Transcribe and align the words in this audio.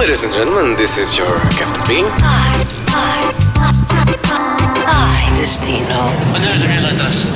Ladies 0.00 0.24
and 0.24 0.32
gentlemen, 0.32 0.76
this 0.76 0.96
is 0.96 1.14
your 1.14 1.28
Captain 1.58 1.84
Bean. 1.86 2.06
Ai, 4.86 5.32
destino. 5.34 5.84
Olha 6.34 6.54
as 6.54 6.62
minhas 6.62 6.82
letras. 6.84 7.26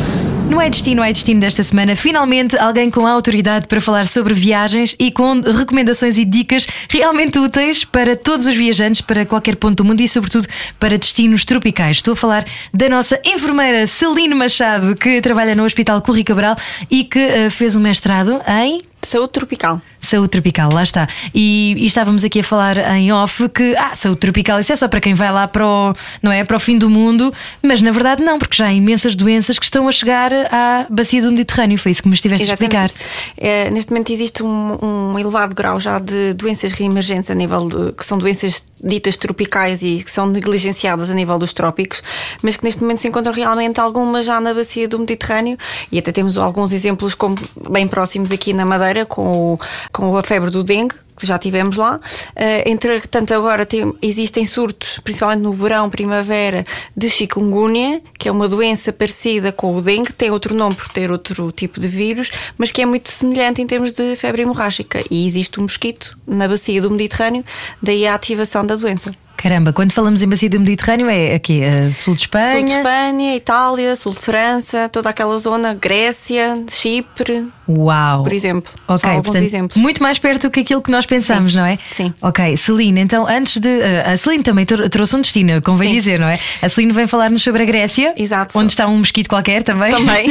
No 0.48 0.62
É 0.62 0.70
Destino, 0.70 1.04
É 1.04 1.12
Destino 1.12 1.40
desta 1.40 1.62
semana, 1.62 1.94
finalmente 1.94 2.56
alguém 2.56 2.90
com 2.90 3.06
autoridade 3.06 3.66
para 3.66 3.82
falar 3.82 4.06
sobre 4.06 4.32
viagens 4.32 4.96
e 4.98 5.10
com 5.10 5.42
recomendações 5.42 6.16
e 6.16 6.24
dicas 6.24 6.66
realmente 6.88 7.38
úteis 7.38 7.84
para 7.84 8.16
todos 8.16 8.46
os 8.46 8.56
viajantes, 8.56 9.02
para 9.02 9.26
qualquer 9.26 9.56
ponto 9.56 9.82
do 9.82 9.84
mundo 9.84 10.00
e, 10.00 10.08
sobretudo, 10.08 10.48
para 10.80 10.96
destinos 10.96 11.44
tropicais. 11.44 11.98
Estou 11.98 12.12
a 12.12 12.16
falar 12.16 12.46
da 12.72 12.88
nossa 12.88 13.20
enfermeira 13.26 13.86
Celine 13.86 14.34
Machado, 14.34 14.96
que 14.96 15.20
trabalha 15.20 15.54
no 15.54 15.66
Hospital 15.66 16.00
Corri 16.00 16.24
Cabral 16.24 16.56
e 16.90 17.04
que 17.04 17.18
eh, 17.18 17.50
fez 17.50 17.76
um 17.76 17.80
mestrado 17.80 18.40
em. 18.48 18.80
Saúde 19.04 19.32
tropical. 19.32 19.80
Saúde 20.00 20.28
tropical, 20.28 20.70
lá 20.72 20.82
está. 20.82 21.08
E, 21.34 21.74
e 21.78 21.86
estávamos 21.86 22.24
aqui 22.24 22.40
a 22.40 22.44
falar 22.44 22.76
em 22.96 23.10
off 23.12 23.48
que, 23.48 23.74
ah, 23.76 23.96
saúde 23.96 24.20
tropical, 24.20 24.60
isso 24.60 24.72
é 24.72 24.76
só 24.76 24.86
para 24.86 25.00
quem 25.00 25.14
vai 25.14 25.32
lá 25.32 25.48
para 25.48 25.66
o, 25.66 25.94
não 26.22 26.30
é, 26.30 26.44
para 26.44 26.56
o 26.56 26.60
fim 26.60 26.76
do 26.76 26.90
mundo, 26.90 27.32
mas 27.62 27.80
na 27.80 27.90
verdade 27.90 28.22
não, 28.22 28.38
porque 28.38 28.56
já 28.56 28.66
há 28.66 28.72
imensas 28.72 29.16
doenças 29.16 29.58
que 29.58 29.64
estão 29.64 29.88
a 29.88 29.92
chegar 29.92 30.32
à 30.32 30.86
bacia 30.90 31.22
do 31.22 31.30
Mediterrâneo. 31.30 31.78
Foi 31.78 31.90
isso 31.90 32.02
que 32.02 32.08
me 32.08 32.14
estiveste 32.14 32.50
a 32.50 32.52
explicar. 32.52 32.90
É, 33.36 33.70
neste 33.70 33.90
momento 33.90 34.12
existe 34.12 34.42
um, 34.42 34.78
um, 34.82 35.18
elevado 35.18 35.54
grau 35.54 35.80
já 35.80 35.98
de 35.98 36.34
doenças 36.34 36.72
reemergentes 36.72 37.30
a 37.30 37.34
nível 37.34 37.68
de, 37.68 37.92
que 37.92 38.04
são 38.04 38.18
doenças 38.18 38.62
ditas 38.82 39.16
tropicais 39.16 39.82
e 39.82 40.04
que 40.04 40.10
são 40.10 40.26
negligenciadas 40.26 41.08
a 41.08 41.14
nível 41.14 41.38
dos 41.38 41.54
trópicos, 41.54 42.02
mas 42.42 42.56
que 42.56 42.64
neste 42.64 42.82
momento 42.82 42.98
se 42.98 43.08
encontram 43.08 43.32
realmente 43.32 43.80
algumas 43.80 44.26
já 44.26 44.38
na 44.40 44.52
bacia 44.52 44.86
do 44.86 44.98
Mediterrâneo 44.98 45.56
e 45.90 45.98
até 45.98 46.12
temos 46.12 46.36
alguns 46.36 46.70
exemplos 46.70 47.14
como 47.14 47.36
bem 47.70 47.88
próximos 47.88 48.30
aqui 48.30 48.52
na 48.52 48.66
Madeira 48.66 48.93
com 49.02 49.54
o 49.54 49.58
com 49.90 50.16
a 50.16 50.22
febre 50.22 50.50
do 50.50 50.62
dengue, 50.62 50.94
que 51.16 51.26
já 51.26 51.38
tivemos 51.38 51.76
lá. 51.76 51.96
Uh, 51.96 52.68
entretanto, 52.68 53.32
agora 53.32 53.64
tem, 53.64 53.92
existem 54.02 54.44
surtos, 54.44 54.98
principalmente 55.02 55.40
no 55.40 55.52
verão, 55.52 55.88
primavera, 55.88 56.64
de 56.96 57.08
chikungunya, 57.08 58.02
que 58.18 58.28
é 58.28 58.32
uma 58.32 58.48
doença 58.48 58.92
parecida 58.92 59.52
com 59.52 59.74
o 59.74 59.80
dengue, 59.80 60.12
tem 60.12 60.30
outro 60.30 60.54
nome 60.54 60.74
por 60.74 60.88
ter 60.88 61.10
outro 61.10 61.50
tipo 61.52 61.80
de 61.80 61.88
vírus, 61.88 62.30
mas 62.58 62.70
que 62.70 62.82
é 62.82 62.86
muito 62.86 63.10
semelhante 63.10 63.62
em 63.62 63.66
termos 63.66 63.92
de 63.92 64.16
febre 64.16 64.42
hemorrágica. 64.42 65.02
E 65.10 65.26
existe 65.26 65.58
um 65.58 65.64
mosquito 65.64 66.18
na 66.26 66.48
bacia 66.48 66.80
do 66.80 66.90
Mediterrâneo, 66.90 67.44
daí 67.80 68.06
a 68.06 68.14
ativação 68.14 68.66
da 68.66 68.76
doença. 68.76 69.14
Caramba, 69.36 69.72
quando 69.74 69.92
falamos 69.92 70.22
em 70.22 70.28
bacia 70.28 70.48
do 70.48 70.58
Mediterrâneo 70.58 71.08
é 71.10 71.34
aqui, 71.34 71.60
uh, 71.60 71.92
sul 71.92 72.14
de 72.14 72.22
Espanha. 72.22 72.56
Sul 72.60 72.64
de 72.64 72.72
Espanha, 72.72 73.36
Itália, 73.36 73.94
sul 73.96 74.12
de 74.12 74.18
França, 74.20 74.88
toda 74.90 75.10
aquela 75.10 75.38
zona, 75.38 75.74
Grécia, 75.74 76.64
Chipre. 76.70 77.46
Uau! 77.68 78.22
Por 78.22 78.32
exemplo. 78.32 78.72
Ok, 78.88 78.98
São 79.00 79.10
alguns 79.10 79.24
portanto, 79.26 79.44
exemplos. 79.44 79.76
muito 79.76 80.02
mais 80.02 80.18
perto 80.18 80.42
do 80.42 80.50
que 80.50 80.60
aquilo 80.60 80.80
que 80.80 80.90
nós 80.90 81.04
pensamos, 81.04 81.52
Sim. 81.52 81.58
não 81.58 81.66
é? 81.66 81.78
Sim. 81.92 82.10
Ok, 82.22 82.56
Celine, 82.56 83.00
então 83.00 83.26
antes 83.26 83.58
de. 83.60 83.68
uh, 83.68 84.12
a 84.14 84.16
Celine 84.16 84.42
também 84.42 84.64
tro- 84.64 84.88
trouxe 84.88 85.14
um 85.16 85.20
destino, 85.20 85.60
convém 85.60 85.88
Sim. 85.90 85.94
dizer, 85.96 86.18
não 86.18 86.28
é? 86.28 86.38
A 86.62 86.68
Celine 86.68 86.92
vem 86.92 87.06
falar-nos 87.06 87.42
sobre 87.42 87.62
a 87.64 87.66
Grécia. 87.66 88.14
Exato. 88.16 88.58
Onde 88.58 88.72
está 88.72 88.86
um 88.86 88.98
mosquito 88.98 89.28
qualquer 89.28 89.62
também. 89.62 89.90
Também. 89.90 90.26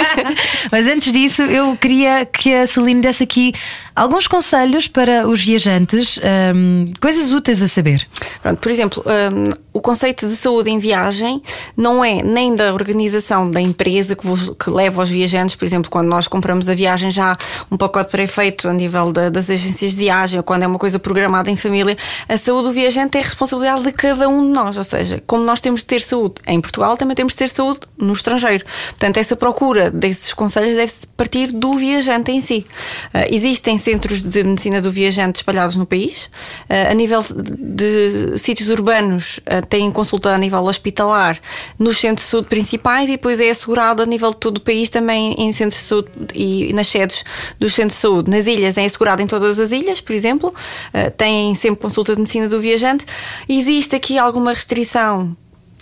Mas 0.72 0.86
antes 0.86 1.12
disso, 1.12 1.42
eu 1.42 1.76
queria 1.76 2.24
que 2.26 2.52
a 2.52 2.66
Celine 2.66 3.00
desse 3.00 3.22
aqui 3.22 3.52
alguns 3.94 4.26
conselhos 4.26 4.88
para 4.88 5.26
os 5.28 5.40
viajantes, 5.40 6.18
um, 6.54 6.86
coisas 7.00 7.32
úteis 7.32 7.62
a 7.62 7.68
saber. 7.68 8.06
Pronto, 8.42 8.58
por 8.58 8.70
exemplo, 8.70 9.04
hum, 9.06 9.52
o 9.72 9.80
conceito 9.80 10.26
de 10.28 10.34
saúde 10.36 10.70
em 10.70 10.78
viagem 10.78 11.42
não 11.76 12.04
é 12.04 12.22
nem 12.22 12.54
da 12.54 12.72
organização 12.74 13.50
da 13.50 13.60
empresa 13.60 14.16
que, 14.16 14.26
vos- 14.26 14.52
que 14.58 14.68
leva 14.70 15.02
os 15.02 15.08
viajantes, 15.10 15.54
por 15.54 15.64
exemplo, 15.64 15.90
quando 15.90 16.08
nós 16.08 16.26
compramos 16.28 16.68
a 16.68 16.74
viagem 16.74 17.10
já 17.10 17.32
há 17.32 17.38
um 17.70 17.76
pacote 17.76 18.10
pré-feito 18.10 18.68
a 18.68 18.72
nível 18.72 19.12
da- 19.12 19.28
das 19.30 19.48
agências 19.50 19.92
de 19.92 19.98
viagem 19.98 20.38
ou 20.38 20.42
quando 20.44 20.62
é 20.62 20.66
uma 20.66 20.78
coisa 20.78 20.98
programada 20.98 21.50
em 21.50 21.56
família, 21.56 21.96
a 22.28 22.36
saúde 22.36 22.68
do 22.68 22.72
viajante 22.72 23.18
é 23.18 23.20
responsabilidade 23.22 23.82
de 23.84 23.92
cada 23.92 24.28
um 24.28 24.44
de 24.46 24.52
nós, 24.52 24.76
ou 24.76 24.84
seja, 24.84 25.22
como 25.26 25.44
nós 25.44 25.60
temos 25.60 25.80
de 25.80 25.86
ter 25.86 26.00
saúde 26.00 26.34
em 26.46 26.60
Portugal, 26.60 26.96
também 26.96 27.14
temos 27.14 27.32
de 27.32 27.38
ter 27.38 27.48
saúde 27.48 27.80
no 27.96 28.12
estrangeiro. 28.12 28.64
Portanto, 28.90 29.16
essa 29.18 29.36
procura 29.36 29.90
desses 29.90 30.34
conselhos 30.34 30.74
deve 30.74 30.92
partir 31.16 31.52
do 31.52 31.74
viajante 31.78 32.30
em 32.32 32.40
si. 32.40 32.66
Ah, 33.14 33.26
existem 33.30 33.78
centros 33.78 34.22
de 34.22 34.42
medicina 34.42 34.80
do 34.80 34.90
viajante 34.90 35.36
espalhados 35.40 35.76
no 35.76 35.86
país. 35.86 36.28
Ah, 36.68 36.90
a 36.90 36.94
nível 36.94 37.22
de 37.22 38.19
sítios 38.36 38.68
urbanos, 38.68 39.40
ah, 39.46 39.62
têm 39.62 39.90
consulta 39.90 40.30
a 40.30 40.38
nível 40.38 40.64
hospitalar 40.64 41.38
nos 41.78 41.98
centros 41.98 42.26
de 42.26 42.30
saúde 42.30 42.48
principais 42.48 43.08
e 43.08 43.12
depois 43.12 43.40
é 43.40 43.50
assegurado 43.50 44.02
a 44.02 44.06
nível 44.06 44.30
de 44.30 44.36
todo 44.36 44.58
o 44.58 44.60
país 44.60 44.88
também 44.88 45.34
em 45.38 45.52
centros 45.52 45.80
de 45.80 45.86
saúde 45.86 46.10
e 46.34 46.72
nas 46.72 46.88
sedes 46.88 47.24
dos 47.58 47.72
centros 47.72 47.94
de 47.94 48.00
saúde. 48.00 48.30
Nas 48.30 48.46
ilhas 48.46 48.76
é 48.76 48.84
assegurado 48.84 49.22
em 49.22 49.26
todas 49.26 49.58
as 49.58 49.72
ilhas, 49.72 50.00
por 50.00 50.14
exemplo. 50.14 50.54
Ah, 50.92 51.10
têm 51.10 51.54
sempre 51.54 51.80
consulta 51.80 52.14
de 52.14 52.20
medicina 52.20 52.48
do 52.48 52.60
viajante. 52.60 53.04
Existe 53.48 53.96
aqui 53.96 54.18
alguma 54.18 54.52
restrição 54.52 55.36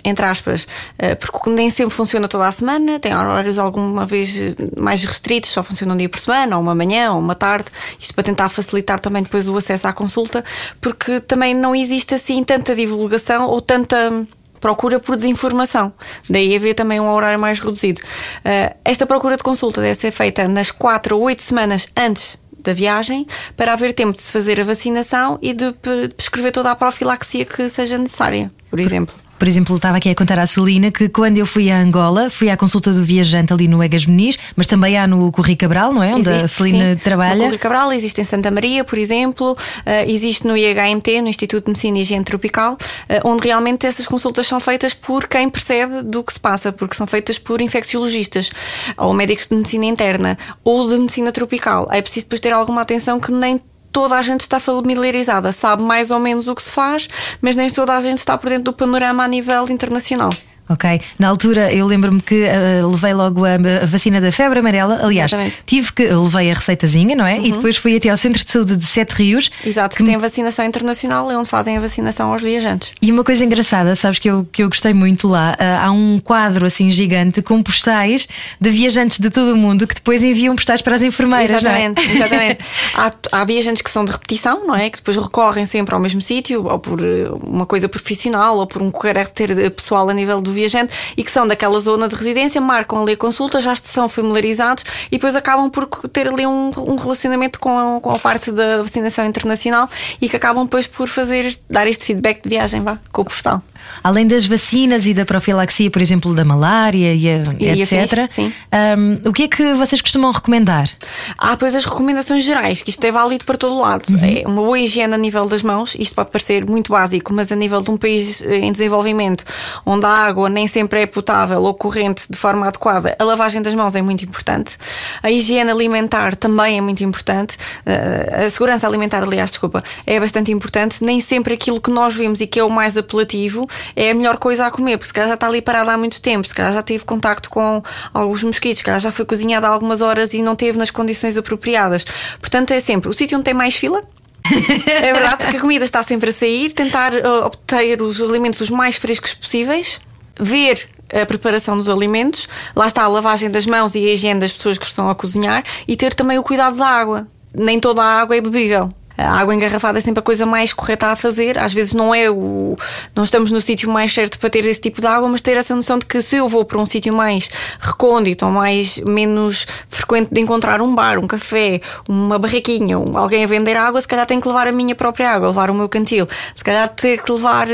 entre 0.05 0.25
aspas, 0.25 0.67
eh, 0.99 1.15
porque 1.15 1.51
nem 1.51 1.71
sempre 1.71 1.95
funciona 1.95 2.29
toda 2.29 2.47
a 2.47 2.53
semana, 2.53 2.99
tem 2.99 3.15
horários 3.15 3.59
alguma 3.59 4.07
vez 4.07 4.37
eh, 4.41 4.55
mais 4.77 5.05
restritos, 5.05 5.51
só 5.51 5.63
funciona 5.63 5.95
um 5.95 5.97
dia 5.97 6.09
por 6.09 6.21
semana, 6.21 6.57
ou 6.57 6.63
uma 6.63 6.75
manhã, 6.75 7.13
ou 7.13 7.19
uma 7.19 7.35
tarde, 7.35 7.67
isto 8.01 8.15
para 8.15 8.25
tentar 8.25 8.49
facilitar 8.49 8.99
também 9.01 9.23
depois 9.23 9.49
o 9.49 9.57
acesso 9.57 9.87
à 9.89 9.93
consulta, 9.93 10.45
porque 10.81 11.21
também 11.21 11.55
não 11.55 11.75
existe 11.75 12.15
assim 12.15 12.43
tanta 12.45 12.75
divulgação 12.75 13.47
ou 13.49 13.61
tanta 13.61 14.27
procura 14.61 14.99
por 14.99 15.17
desinformação. 15.17 15.93
Daí 16.29 16.55
haver 16.57 16.75
também 16.75 16.99
um 16.99 17.09
horário 17.13 17.39
mais 17.39 17.59
reduzido. 17.61 18.01
Eh, 18.45 18.75
Esta 18.85 19.07
procura 19.07 19.37
de 19.37 19.43
consulta 19.43 19.81
deve 19.81 19.95
ser 19.95 20.11
feita 20.11 20.49
nas 20.49 20.71
4 20.71 21.17
ou 21.17 21.23
8 21.25 21.43
semanas 21.43 21.87
antes 21.97 22.39
da 22.61 22.73
viagem 22.73 23.25
para 23.57 23.73
haver 23.73 23.93
tempo 23.95 24.13
de 24.15 24.21
se 24.21 24.33
fazer 24.33 24.61
a 24.61 24.65
vacinação 24.65 25.39
e 25.41 25.53
de 25.55 25.73
pre- 25.75 26.09
prescrever 26.09 26.51
toda 26.51 26.71
a 26.73 26.75
profilaxia 26.75 27.45
que 27.45 27.69
seja 27.69 27.97
necessária, 27.97 28.51
por 28.69 28.81
exemplo. 28.81 29.15
Por 29.38 29.47
exemplo, 29.47 29.76
estava 29.76 29.99
aqui 29.99 30.10
a 30.10 30.15
contar 30.15 30.38
à 30.38 30.47
Celina 30.47 30.91
que 30.91 31.09
quando 31.09 31.37
eu 31.37 31.47
fui 31.47 31.71
a 31.71 31.78
Angola, 31.78 32.28
fui 32.28 32.50
à 32.50 32.56
consulta 32.56 32.93
do 32.93 33.04
viajante 33.04 33.53
ali 33.53 33.69
no 33.69 33.82
Egas 33.82 34.04
Meniz, 34.04 34.38
mas 34.56 34.66
também 34.66 34.99
há 34.99 35.06
no 35.06 35.31
Corri 35.31 35.54
Cabral, 35.54 35.93
não 35.93 36.03
é? 36.03 36.15
Onde 36.15 36.28
a 36.28 36.34
Existe, 36.34 36.56
Celina 36.56 36.94
sim. 36.94 37.00
trabalha. 37.00 37.34
No 37.34 37.43
Correio 37.43 37.59
Cabral, 37.59 37.93
existe 37.93 38.21
em 38.21 38.25
Santa 38.25 38.50
Maria, 38.50 38.82
por 38.82 38.99
exemplo, 38.99 39.56
eh, 39.87 40.10
existe 40.10 40.47
no 40.47 40.56
IHMT, 40.56 41.22
no 41.22 41.28
Instituto 41.28 41.66
de 41.66 41.71
Medicina 41.71 41.99
e 41.99 42.03
Higiene 42.03 42.25
Tropical, 42.25 42.76
eh, 43.09 43.21
onde 43.25 43.47
realmente 43.47 43.87
essas 43.87 44.06
consultas 44.06 44.47
são 44.47 44.59
feitas 44.59 44.93
por 44.93 45.28
quem 45.28 45.49
percebe 45.49 46.03
do 46.03 46.25
que 46.25 46.32
se 46.32 46.41
passa, 46.41 46.72
porque 46.72 46.97
são 46.97 47.06
feitas 47.06 47.38
por 47.38 47.60
infecciologistas 47.60 48.50
ou 48.97 49.15
médicos 49.15 49.47
de 49.47 49.55
medicina 49.55 49.84
interna 49.84 50.37
ou 50.65 50.88
de 50.88 50.99
medicina 50.99 51.31
tropical. 51.31 51.88
É 51.93 52.03
preciso 52.03 52.26
depois 52.26 52.41
ter 52.41 52.53
alguma 52.53 52.82
atenção 52.82 53.20
que 53.20 53.31
nem 53.31 53.60
toda 53.99 54.15
a 54.15 54.23
gente 54.23 54.43
está 54.43 54.61
familiarizada, 54.61 55.51
sabe 55.51 55.83
mais 55.83 56.13
ou 56.13 56.21
menos 56.21 56.47
o 56.47 56.55
que 56.55 56.63
se 56.63 56.71
faz, 56.71 57.09
mas 57.43 57.57
nem 57.57 57.69
toda 57.69 57.97
a 57.97 58.01
gente 58.01 58.19
está 58.19 58.39
por 58.39 58.49
dentro 58.49 58.67
do 58.67 58.73
panorama 58.73 59.25
a 59.25 59.29
nível 59.29 59.69
internacional. 59.69 60.31
Ok. 60.69 61.01
Na 61.19 61.29
altura 61.29 61.73
eu 61.73 61.87
lembro-me 61.87 62.21
que 62.21 62.43
eh, 62.43 62.83
levei 62.84 63.15
logo 63.15 63.45
a, 63.45 63.55
a 63.55 63.87
vacina 63.87 64.21
da 64.21 64.31
febre 64.31 64.59
amarela. 64.59 65.01
Aliás, 65.03 65.33
Exatamente. 65.33 65.59
Uhum. 65.59 65.65
tive 65.67 65.93
que 65.93 66.06
levei 66.06 66.51
a 66.51 66.55
receitazinha, 66.55 67.17
não 67.17 67.27
é? 67.27 67.41
E 67.41 67.53
depois 67.53 67.77
fui 67.77 67.97
até 67.97 68.09
ao 68.11 68.17
Centro 68.17 68.45
de 68.45 68.51
Saúde 68.51 68.77
de 68.77 68.87
Sete 68.87 69.12
Rios. 69.12 69.51
Exato, 69.65 69.97
que 69.97 70.05
tem 70.05 70.15
a 70.15 70.19
vacinação 70.19 70.65
internacional, 70.65 71.31
é 71.31 71.37
onde 71.37 71.49
fazem 71.49 71.77
a 71.77 71.81
vacinação 71.81 72.33
aos 72.33 72.43
viajantes. 72.43 72.93
E 73.01 73.11
uma 73.11 73.25
coisa 73.25 73.45
engraçada, 73.45 73.97
sabes 73.97 74.19
que 74.19 74.29
eu, 74.29 74.47
que 74.51 74.62
eu 74.62 74.69
gostei 74.69 74.93
muito 74.93 75.27
lá, 75.29 75.56
ah, 75.59 75.87
há 75.87 75.91
um 75.91 76.21
quadro 76.21 76.67
assim 76.67 76.91
gigante 76.91 77.41
com 77.41 77.62
postais 77.62 78.29
de 78.61 78.71
viajantes 78.71 79.19
de 79.19 79.31
todo 79.31 79.53
o 79.53 79.56
mundo 79.56 79.87
que 79.87 79.95
depois 79.95 80.23
enviam 80.23 80.55
postais 80.55 80.83
para 80.83 80.97
as 80.97 81.03
enfermeiras. 81.03 81.62
não 81.62 81.71
é? 81.71 81.85
Exatamente, 81.85 82.17
exatamente. 82.17 82.65
há, 82.95 83.12
há 83.33 83.45
viajantes 83.45 83.83
que 83.83 83.91
são 83.91 84.05
de 84.05 84.12
repetição, 84.12 84.67
não 84.67 84.75
é? 84.75 84.91
Que 84.91 84.99
depois 84.99 85.17
recorrem 85.17 85.65
sempre 85.65 85.95
ao 85.95 86.00
mesmo 86.00 86.21
sítio, 86.21 86.67
ou 86.67 86.79
por 86.79 87.00
eh, 87.00 87.29
uma 87.43 87.67
coisa 87.67 87.89
profissional, 87.89 88.59
ou 88.59 88.67
por 88.67 88.83
um 88.83 88.91
carácter 88.91 89.71
pessoal 89.71 90.09
a 90.09 90.15
nível 90.15 90.41
do 90.41 90.53
viajante, 90.59 90.93
e 91.17 91.23
que 91.23 91.31
são 91.31 91.47
daquela 91.47 91.79
zona 91.81 92.09
de 92.09 92.15
residência, 92.15 92.61
marcam 92.61 93.03
ali 93.03 93.13
a 93.13 93.17
consulta, 93.17 93.61
já 93.61 93.75
são 93.77 94.09
familiarizados 94.09 94.85
e 95.07 95.13
depois 95.13 95.35
acabam 95.35 95.71
por 95.71 95.87
ter 96.09 96.29
ali 96.29 96.47
um, 96.47 96.71
um 96.77 96.97
relacionamento 96.97 97.59
com 97.59 97.79
a, 97.79 98.00
com 98.00 98.11
a 98.11 98.19
parte 98.19 98.50
da 98.53 98.82
vacinação 98.82 99.25
internacional 99.25 99.88
e 100.21 100.29
que 100.29 100.37
acabam 100.37 100.65
depois 100.65 100.87
por 100.87 101.09
fazer, 101.09 101.56
dar 101.69 101.87
este 101.87 102.05
feedback 102.05 102.43
de 102.43 102.49
viagem, 102.49 102.82
vá, 102.82 102.99
com 103.12 103.23
o 103.23 103.25
postal. 103.25 103.62
Além 104.03 104.27
das 104.27 104.47
vacinas 104.47 105.07
e 105.07 105.13
da 105.15 105.25
profilaxia, 105.25 105.91
por 105.91 106.01
exemplo, 106.01 106.35
da 106.35 106.45
malária 106.45 107.13
e, 107.15 107.29
a- 107.29 107.43
E 107.59 107.83
etc. 107.83 108.19
afins, 108.21 108.33
sim. 108.35 108.53
ahm, 108.73 109.17
o 109.29 109.33
que 109.33 109.45
é 109.45 109.49
que 109.49 109.75
vocês 109.75 110.01
costumam 110.01 110.31
recomendar? 110.31 110.89
Há 111.37 111.51
depois 111.51 111.75
as 111.75 111.85
recomendações 111.85 112.45
gerais, 112.45 112.83
que 112.83 112.91
isto 112.91 113.05
é 113.05 113.11
válido 113.13 113.45
para 113.45 113.57
todo 113.59 113.77
lado. 113.79 114.05
É 114.23 114.47
uma 114.47 114.63
boa 114.63 114.79
higiene 114.79 115.15
a 115.15 115.19
nível 115.19 115.47
das 115.49 115.63
mãos, 115.63 115.95
isto 115.99 116.15
pode 116.15 116.31
parecer 116.31 116.65
muito 116.69 116.93
básico, 116.93 117.33
mas 117.35 117.51
a 117.53 117.57
nível 117.57 117.81
de 117.83 117.91
um 117.91 117.97
país 117.97 118.41
eh, 118.43 118.59
em 118.59 118.73
desenvolvimento, 118.73 119.45
onde 119.85 120.07
a 120.07 120.09
água 120.11 120.49
nem 120.49 120.67
sempre 120.67 121.01
é 121.03 121.07
potável 121.07 121.63
ou 121.63 121.75
corrente 121.75 122.27
de 122.31 122.37
forma 122.39 122.67
adequada, 122.67 123.15
a 123.19 123.25
lavagem 123.25 123.61
das 123.63 123.75
mãos 123.75 123.95
é 123.95 124.03
muito 124.03 124.25
importante. 124.25 124.77
A 125.23 125.31
higiene 125.31 125.71
alimentar 125.71 126.35
também 126.37 126.79
é 126.79 126.81
muito 126.81 127.03
importante. 127.05 127.57
Eh, 127.85 128.47
A 128.47 128.51
segurança 128.51 128.87
alimentar, 128.87 129.23
aliás, 129.23 129.51
desculpa, 129.51 129.83
é 130.07 130.19
bastante 130.19 130.51
importante. 130.53 131.03
Nem 131.05 131.21
sempre 131.21 131.55
aquilo 131.55 131.81
que 131.81 131.91
nós 131.91 132.15
vemos 132.15 132.41
e 132.41 132.47
que 132.47 132.59
é 132.61 132.65
o 132.65 132.71
mais 132.71 132.97
apelativo 132.97 133.67
é 133.94 134.11
a 134.11 134.15
melhor 134.15 134.38
coisa 134.38 134.67
a 134.67 134.70
comer, 134.70 134.97
porque 134.97 135.09
se 135.09 135.12
calhar 135.12 135.29
já 135.29 135.35
está 135.35 135.47
ali 135.47 135.61
parada 135.61 135.93
há 135.93 135.99
muito 135.99 136.20
tempo, 136.20 136.47
se 136.47 136.55
calhar 136.55 136.73
já 136.73 136.82
teve 136.82 137.05
contacto 137.05 137.50
com 137.50 137.82
alguns 138.12 138.43
mosquitos, 138.43 138.79
se 138.79 138.85
calhar 138.85 139.00
já 139.00 139.12
foi 139.12 139.25
cozinhada 139.25 139.67
há 139.67 139.70
algumas 139.70 140.00
horas 140.00 140.35
e 140.35 140.43
não 140.43 140.56
teve 140.56 140.79
nas 140.79 140.91
condições 140.91 141.37
apropriadas. 141.37 142.05
Portanto, 142.41 142.73
é 142.73 142.81
sempre 142.81 143.09
o 143.09 143.12
sítio 143.12 143.37
onde 143.37 143.44
tem 143.44 143.55
mais 143.55 143.75
fila. 143.75 144.03
é 144.87 145.12
verdade, 145.12 145.37
porque 145.38 145.56
a 145.56 145.61
comida 145.61 145.85
está 145.85 146.03
sempre 146.03 146.31
a 146.31 146.32
sair, 146.32 146.73
tentar 146.73 147.12
uh, 147.12 147.47
obter 147.47 148.00
os 148.00 148.20
alimentos 148.20 148.61
os 148.61 148.70
mais 148.70 148.97
frescos 148.97 149.35
possíveis, 149.35 150.00
ver 150.41 150.88
a 151.12 151.26
preparação 151.26 151.76
dos 151.76 151.88
alimentos, 151.88 152.49
lá 152.75 152.87
está 152.87 153.03
a 153.03 153.09
lavagem 153.09 153.50
das 153.50 153.67
mãos 153.67 153.94
e 153.94 154.06
a 154.06 154.12
higiene 154.12 154.41
das 154.41 154.53
pessoas 154.53 154.79
que 154.79 154.87
estão 154.87 155.09
a 155.09 155.15
cozinhar 155.15 155.65
e 155.87 155.97
ter 155.97 156.15
também 156.15 156.38
o 156.38 156.43
cuidado 156.43 156.76
da 156.76 156.87
água. 156.87 157.26
Nem 157.55 157.81
toda 157.81 158.03
a 158.03 158.20
água 158.20 158.37
é 158.37 158.41
bebível. 158.41 158.93
A 159.19 159.41
água 159.41 159.53
engarrafada 159.53 159.99
é 159.99 160.00
sempre 160.00 160.20
a 160.20 160.23
coisa 160.23 160.47
mais 160.47 160.73
correta 160.73 161.09
a 161.09 161.17
fazer. 161.17 161.59
Às 161.59 161.73
vezes 161.73 161.93
não 161.93 162.15
é 162.15 162.31
o. 162.31 162.76
Não 163.17 163.25
estamos 163.25 163.50
no 163.50 163.61
sítio 163.61 163.91
mais 163.91 164.15
certo 164.15 164.38
para 164.38 164.49
ter 164.49 164.65
esse 164.65 164.81
tipo 164.81 165.00
de 165.00 165.09
água, 165.09 165.29
mas 165.29 165.43
ter 165.43 165.56
essa 165.56 165.75
noção 165.75 165.99
de 165.99 166.06
que 166.06 166.23
se 166.23 166.37
eu 166.37 166.49
vou 166.49 166.65
para 166.65 166.81
um 166.81 166.87
sítio 166.87 167.12
mais 167.12 167.50
recôndito 167.81 168.47
ou 168.47 168.53
mais 168.53 168.99
menos 168.99 169.67
frequente 169.88 170.29
de 170.32 170.41
encontrar 170.41 170.81
um 170.81 170.94
bar, 170.94 171.19
um 171.19 171.26
café, 171.26 171.81
uma 172.09 172.38
barraquinha, 172.38 172.97
alguém 172.97 173.43
a 173.43 173.47
vender 173.49 173.76
água, 173.76 174.00
se 174.00 174.06
calhar 174.06 174.25
tenho 174.25 174.41
que 174.41 174.47
levar 174.47 174.69
a 174.69 174.73
minha 174.73 174.94
própria 174.94 175.32
água, 175.32 175.49
levar 175.49 175.69
o 175.69 175.75
meu 175.75 175.88
cantil. 175.88 176.29
Se 176.55 176.62
calhar 176.62 176.88
ter 176.88 177.20
que 177.20 177.32
levar 177.32 177.67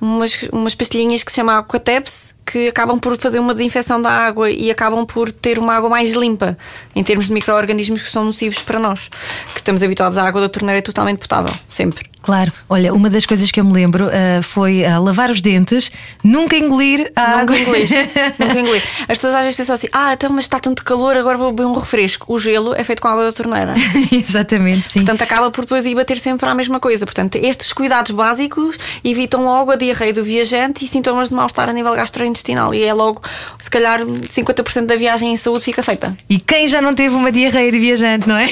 umas, 0.00 0.48
umas 0.52 0.74
pastilhinhas 0.74 1.22
que 1.22 1.30
se 1.30 1.36
chama 1.36 1.58
Aquatepse, 1.58 2.34
que 2.50 2.68
acabam 2.68 2.98
por 2.98 3.16
fazer 3.18 3.38
uma 3.38 3.52
desinfecção 3.52 4.00
da 4.00 4.10
água 4.10 4.50
e 4.50 4.70
acabam 4.70 5.04
por 5.04 5.30
ter 5.30 5.58
uma 5.58 5.74
água 5.74 5.90
mais 5.90 6.14
limpa 6.14 6.56
em 6.96 7.04
termos 7.04 7.26
de 7.26 7.32
micro-organismos 7.32 8.00
que 8.00 8.08
são 8.08 8.24
nocivos 8.24 8.62
para 8.62 8.78
nós, 8.78 9.10
que 9.52 9.60
estamos 9.60 9.82
habituados 9.82 10.16
à 10.16 10.26
água 10.26 10.40
da 10.40 10.48
torneira 10.48 10.80
totalmente 10.80 11.18
potável, 11.18 11.54
sempre. 11.68 12.08
Claro, 12.28 12.52
olha, 12.68 12.92
uma 12.92 13.08
das 13.08 13.24
coisas 13.24 13.50
que 13.50 13.58
eu 13.58 13.64
me 13.64 13.72
lembro 13.72 14.08
uh, 14.08 14.42
foi 14.42 14.82
uh, 14.82 15.02
lavar 15.02 15.30
os 15.30 15.40
dentes, 15.40 15.90
nunca 16.22 16.58
engolir 16.58 17.10
a 17.16 17.22
nunca 17.22 17.40
água. 17.40 17.58
Engolir, 17.58 17.88
nunca 18.38 18.60
engolir. 18.60 18.82
As 19.00 19.06
pessoas 19.06 19.34
às 19.34 19.40
vezes 19.44 19.54
pensam 19.54 19.74
assim: 19.74 19.88
ah, 19.94 20.12
então, 20.12 20.28
mas 20.28 20.44
está 20.44 20.60
tanto 20.60 20.84
calor, 20.84 21.16
agora 21.16 21.38
vou 21.38 21.50
beber 21.52 21.66
um 21.66 21.72
refresco. 21.72 22.30
O 22.30 22.38
gelo 22.38 22.74
é 22.74 22.84
feito 22.84 23.00
com 23.00 23.08
água 23.08 23.24
da 23.24 23.32
torneira. 23.32 23.72
Exatamente, 24.12 24.92
sim. 24.92 24.98
Portanto, 24.98 25.22
acaba 25.22 25.50
por 25.50 25.62
depois 25.62 25.86
ir 25.86 25.94
bater 25.94 26.18
sempre 26.18 26.46
a 26.46 26.54
mesma 26.54 26.78
coisa. 26.78 27.06
Portanto, 27.06 27.36
estes 27.36 27.72
cuidados 27.72 28.10
básicos 28.10 28.76
evitam 29.02 29.42
logo 29.46 29.70
a 29.70 29.76
diarreia 29.76 30.12
do 30.12 30.22
viajante 30.22 30.84
e 30.84 30.86
sintomas 30.86 31.30
de 31.30 31.34
mal-estar 31.34 31.66
a 31.70 31.72
nível 31.72 31.94
gastrointestinal. 31.94 32.74
E 32.74 32.84
é 32.84 32.92
logo, 32.92 33.22
se 33.58 33.70
calhar, 33.70 34.02
50% 34.02 34.84
da 34.84 34.96
viagem 34.96 35.32
em 35.32 35.36
saúde 35.38 35.64
fica 35.64 35.82
feita. 35.82 36.14
E 36.28 36.38
quem 36.38 36.68
já 36.68 36.82
não 36.82 36.94
teve 36.94 37.14
uma 37.14 37.32
diarreia 37.32 37.72
de 37.72 37.78
viajante, 37.78 38.28
não 38.28 38.36
é? 38.36 38.48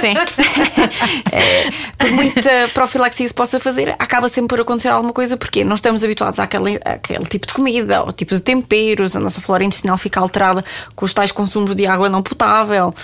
Sim. 0.00 0.14
é, 1.30 1.70
por 1.98 2.10
muita 2.10 2.70
isso 3.24 3.34
possa 3.34 3.60
fazer, 3.60 3.94
acaba 3.98 4.28
sempre 4.28 4.56
por 4.56 4.60
acontecer 4.60 4.88
alguma 4.88 5.12
coisa, 5.12 5.36
porque 5.36 5.64
não 5.64 5.74
estamos 5.74 6.02
habituados 6.02 6.38
àquele, 6.38 6.78
àquele 6.84 7.24
tipo 7.26 7.46
de 7.46 7.54
comida, 7.54 7.98
ao 7.98 8.12
tipo 8.12 8.34
de 8.34 8.42
temperos, 8.42 9.16
a 9.16 9.20
nossa 9.20 9.40
flora 9.40 9.64
intestinal 9.64 9.96
fica 9.96 10.20
alterada 10.20 10.64
com 10.94 11.04
os 11.04 11.12
tais 11.12 11.32
consumos 11.32 11.74
de 11.74 11.86
água 11.86 12.08
não 12.08 12.22
potável 12.22 12.94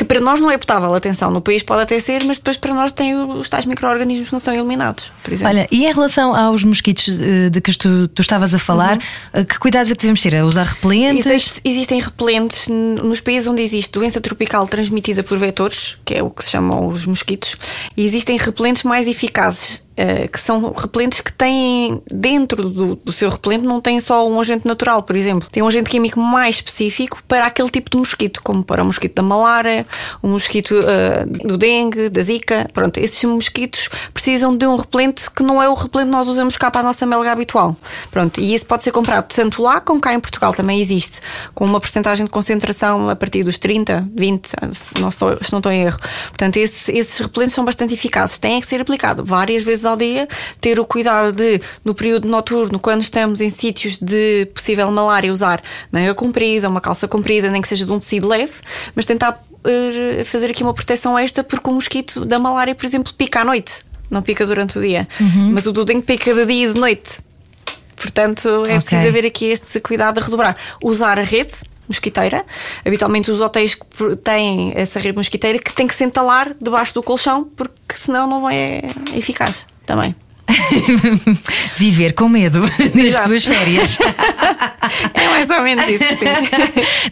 que 0.00 0.04
para 0.06 0.18
nós 0.18 0.40
não 0.40 0.50
é 0.50 0.56
potável, 0.56 0.94
atenção, 0.94 1.30
no 1.30 1.42
país 1.42 1.62
pode 1.62 1.82
até 1.82 2.00
ser, 2.00 2.24
mas 2.24 2.38
depois 2.38 2.56
para 2.56 2.72
nós 2.72 2.90
tem 2.90 3.14
os 3.14 3.50
tais 3.50 3.66
micro-organismos 3.66 4.28
que 4.28 4.32
não 4.32 4.40
são 4.40 4.54
eliminados, 4.54 5.12
por 5.22 5.30
exemplo. 5.30 5.52
Olha, 5.52 5.68
e 5.70 5.84
em 5.84 5.92
relação 5.92 6.34
aos 6.34 6.64
mosquitos 6.64 7.06
eh, 7.06 7.50
de 7.50 7.60
que 7.60 7.76
tu, 7.76 8.08
tu 8.08 8.22
estavas 8.22 8.54
a 8.54 8.58
falar, 8.58 8.98
uhum. 9.34 9.44
que 9.44 9.58
cuidados 9.58 9.90
é 9.90 9.94
que 9.94 10.00
devemos 10.00 10.22
ter? 10.22 10.34
A 10.36 10.46
usar 10.46 10.62
repelentes? 10.62 11.26
Existe, 11.26 11.60
existem 11.62 12.00
repelentes 12.00 12.66
nos 12.68 13.20
países 13.20 13.46
onde 13.46 13.60
existe 13.60 13.92
doença 13.92 14.22
tropical 14.22 14.66
transmitida 14.66 15.22
por 15.22 15.36
vetores, 15.36 15.98
que 16.02 16.14
é 16.14 16.22
o 16.22 16.30
que 16.30 16.46
se 16.46 16.52
chamam 16.52 16.88
os 16.88 17.04
mosquitos, 17.04 17.56
e 17.94 18.06
existem 18.06 18.38
repelentes 18.38 18.84
mais 18.84 19.06
eficazes 19.06 19.82
eh, 20.02 20.28
que 20.28 20.40
são 20.40 20.72
repelentes 20.72 21.20
que 21.20 21.30
têm 21.30 22.00
dentro 22.10 22.70
do, 22.70 22.96
do, 22.96 23.12
seu 23.12 23.28
repelente 23.28 23.64
não 23.64 23.82
tem 23.82 24.00
só 24.00 24.26
um 24.26 24.40
agente 24.40 24.66
natural, 24.66 25.02
por 25.02 25.14
exemplo, 25.14 25.46
tem 25.52 25.62
um 25.62 25.66
agente 25.66 25.90
químico 25.90 26.18
mais 26.18 26.56
específico 26.56 27.22
para 27.28 27.44
aquele 27.44 27.68
tipo 27.68 27.90
de 27.90 27.98
mosquito, 27.98 28.40
como 28.42 28.64
para 28.64 28.82
o 28.82 28.86
mosquito 28.86 29.16
da 29.16 29.22
malária, 29.22 29.86
o 30.22 30.28
mosquito 30.28 30.70
uh, 30.70 31.46
do 31.46 31.58
dengue, 31.58 32.08
da 32.08 32.22
zika. 32.22 32.66
Pronto, 32.72 32.96
esses 32.96 33.22
mosquitos 33.24 33.90
precisam 34.14 34.56
de 34.56 34.66
um 34.66 34.76
repelente 34.76 35.30
que 35.30 35.42
não 35.42 35.62
é 35.62 35.68
o 35.68 35.74
repelente 35.74 36.06
que 36.06 36.12
nós 36.12 36.28
usamos 36.28 36.56
cá 36.56 36.70
para 36.70 36.80
a 36.80 36.84
nossa 36.84 37.04
melga 37.04 37.32
habitual. 37.32 37.76
Pronto, 38.10 38.40
e 38.40 38.54
isso 38.54 38.64
pode 38.64 38.82
ser 38.82 38.92
comprado 38.92 39.26
tanto 39.26 39.60
lá 39.60 39.82
como 39.82 40.00
cá 40.00 40.14
em 40.14 40.20
Portugal 40.20 40.54
também 40.54 40.80
existe, 40.80 41.20
com 41.54 41.66
uma 41.66 41.78
porcentagem 41.78 42.24
de 42.24 42.32
concentração 42.32 43.10
a 43.10 43.14
partir 43.16 43.44
dos 43.44 43.58
30, 43.58 44.08
20, 44.16 44.46
se 44.72 44.98
não 44.98 45.10
estou, 45.10 45.36
se 45.44 45.52
não 45.52 45.58
estou 45.58 45.70
em 45.70 45.82
erro. 45.82 45.98
Portanto, 46.28 46.56
esses, 46.56 46.88
esses 46.88 47.18
repelentes 47.18 47.54
são 47.54 47.66
bastante 47.66 47.92
eficazes, 47.92 48.38
têm 48.38 48.62
que 48.62 48.66
ser 48.66 48.80
aplicados 48.80 49.28
várias 49.28 49.62
vezes 49.62 49.89
ao 49.90 49.96
dia, 49.96 50.28
ter 50.60 50.78
o 50.80 50.84
cuidado 50.84 51.32
de, 51.32 51.60
no 51.84 51.94
período 51.94 52.28
noturno, 52.28 52.78
quando 52.78 53.02
estamos 53.02 53.40
em 53.40 53.50
sítios 53.50 53.98
de 53.98 54.46
possível 54.54 54.90
malária, 54.90 55.32
usar 55.32 55.62
manga 55.92 56.14
comprida, 56.14 56.68
uma 56.68 56.80
calça 56.80 57.06
comprida, 57.06 57.50
nem 57.50 57.60
que 57.60 57.68
seja 57.68 57.84
de 57.84 57.92
um 57.92 57.98
tecido 57.98 58.28
leve, 58.28 58.54
mas 58.94 59.06
tentar 59.06 59.32
uh, 59.32 60.24
fazer 60.24 60.50
aqui 60.50 60.62
uma 60.62 60.74
proteção 60.74 61.18
extra, 61.18 61.44
porque 61.44 61.68
o 61.68 61.72
mosquito 61.72 62.24
da 62.24 62.38
malária, 62.38 62.74
por 62.74 62.86
exemplo, 62.86 63.12
pica 63.14 63.40
à 63.40 63.44
noite, 63.44 63.82
não 64.10 64.22
pica 64.22 64.46
durante 64.46 64.78
o 64.78 64.80
dia, 64.80 65.06
uhum. 65.20 65.52
mas 65.52 65.66
o 65.66 65.72
do 65.72 65.84
dengue 65.84 66.02
pica 66.02 66.34
de 66.34 66.46
dia 66.46 66.68
e 66.68 66.72
de 66.72 66.78
noite. 66.78 67.18
Portanto, 67.96 68.48
é 68.48 68.60
okay. 68.60 68.74
preciso 68.76 69.08
haver 69.08 69.26
aqui 69.26 69.46
este 69.46 69.78
cuidado 69.78 70.18
a 70.18 70.24
redobrar. 70.24 70.56
Usar 70.82 71.18
a 71.18 71.22
rede, 71.22 71.52
mosquiteira. 71.90 72.46
Habitualmente 72.86 73.30
os 73.30 73.40
hotéis 73.40 73.76
têm 74.24 74.72
essa 74.74 74.98
rede 75.00 75.16
mosquiteira 75.16 75.58
que 75.58 75.74
tem 75.74 75.86
que 75.86 75.94
se 75.94 76.04
entalar 76.04 76.54
debaixo 76.60 76.94
do 76.94 77.02
colchão, 77.02 77.44
porque 77.44 77.96
senão 77.96 78.26
não 78.28 78.48
é 78.48 78.80
eficaz 79.14 79.66
também. 79.90 80.14
Viver 81.76 82.12
com 82.14 82.28
medo 82.28 82.60
nas 82.94 83.16
suas 83.22 83.44
férias. 83.44 83.98
é 85.14 85.28
mais 85.28 85.50
ou 85.50 85.62
menos 85.62 85.88
isso. 85.88 86.04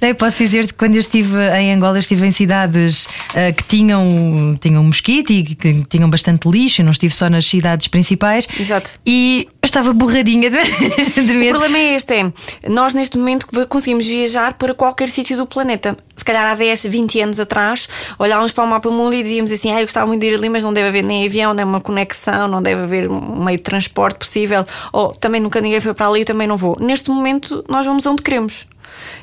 Não, 0.01 0.09
eu 0.09 0.15
posso 0.15 0.39
dizer 0.39 0.67
que 0.67 0.75
quando 0.75 0.95
eu 0.95 1.01
estive 1.01 1.37
em 1.57 1.73
Angola, 1.73 1.97
eu 1.97 2.01
estive 2.01 2.27
em 2.27 2.33
cidades 2.33 3.07
uh, 3.07 3.53
que 3.57 3.65
tinham, 3.65 4.57
tinham 4.61 4.83
mosquito 4.83 5.33
e 5.33 5.43
que 5.43 5.83
tinham 5.89 6.09
bastante 6.09 6.49
lixo. 6.49 6.81
Eu 6.81 6.85
não 6.85 6.93
estive 6.93 7.15
só 7.15 7.29
nas 7.29 7.47
cidades 7.47 7.89
principais. 7.89 8.47
Exato. 8.59 8.93
E 9.05 9.49
eu 9.63 9.67
estava 9.67 9.93
borradinha 9.93 10.51
de, 10.51 10.59
de 10.59 11.33
medo. 11.35 11.57
O 11.57 11.61
problema 11.61 11.79
é 11.79 11.95
este: 11.95 12.15
é, 12.15 12.33
nós 12.69 12.95
neste 12.95 13.19
momento 13.19 13.47
conseguimos 13.69 14.07
viajar 14.07 14.55
para 14.55 14.75
qualquer 14.75 15.09
sítio 15.09 15.37
do 15.37 15.47
planeta 15.47 15.97
se 16.19 16.25
calhar 16.25 16.47
há 16.47 16.55
10, 16.55 16.85
20 16.85 17.20
anos 17.20 17.41
atrás, 17.41 17.88
olhávamos 18.19 18.53
para 18.53 18.65
o 18.65 18.67
mapa 18.67 18.91
mundo 18.91 19.15
e 19.15 19.23
dizíamos 19.23 19.50
assim: 19.50 19.70
ah, 19.70 19.81
eu 19.81 19.85
gostava 19.85 20.06
muito 20.06 20.20
de 20.20 20.29
ir 20.29 20.35
ali, 20.35 20.49
mas 20.49 20.62
não 20.62 20.73
deve 20.73 20.88
haver 20.88 21.03
nem 21.03 21.25
avião, 21.25 21.55
nem 21.55 21.65
uma 21.65 21.81
conexão, 21.81 22.49
não 22.49 22.62
deve 22.62 22.82
haver 22.82 23.11
um 23.11 23.44
meio 23.44 23.59
de 23.59 23.65
transporte 23.65 24.19
possível, 24.19 24.65
ou 24.93 25.15
também 25.15 25.41
nunca 25.41 25.61
ninguém 25.61 25.81
foi 25.81 25.94
para 25.94 26.09
ali, 26.09 26.20
eu 26.20 26.26
também 26.26 26.47
não 26.47 26.56
vou. 26.56 26.76
Neste 26.81 27.11
momento, 27.11 27.65
nós 27.69 27.87
vamos 27.87 28.05
onde 28.05 28.23
queremos. 28.23 28.67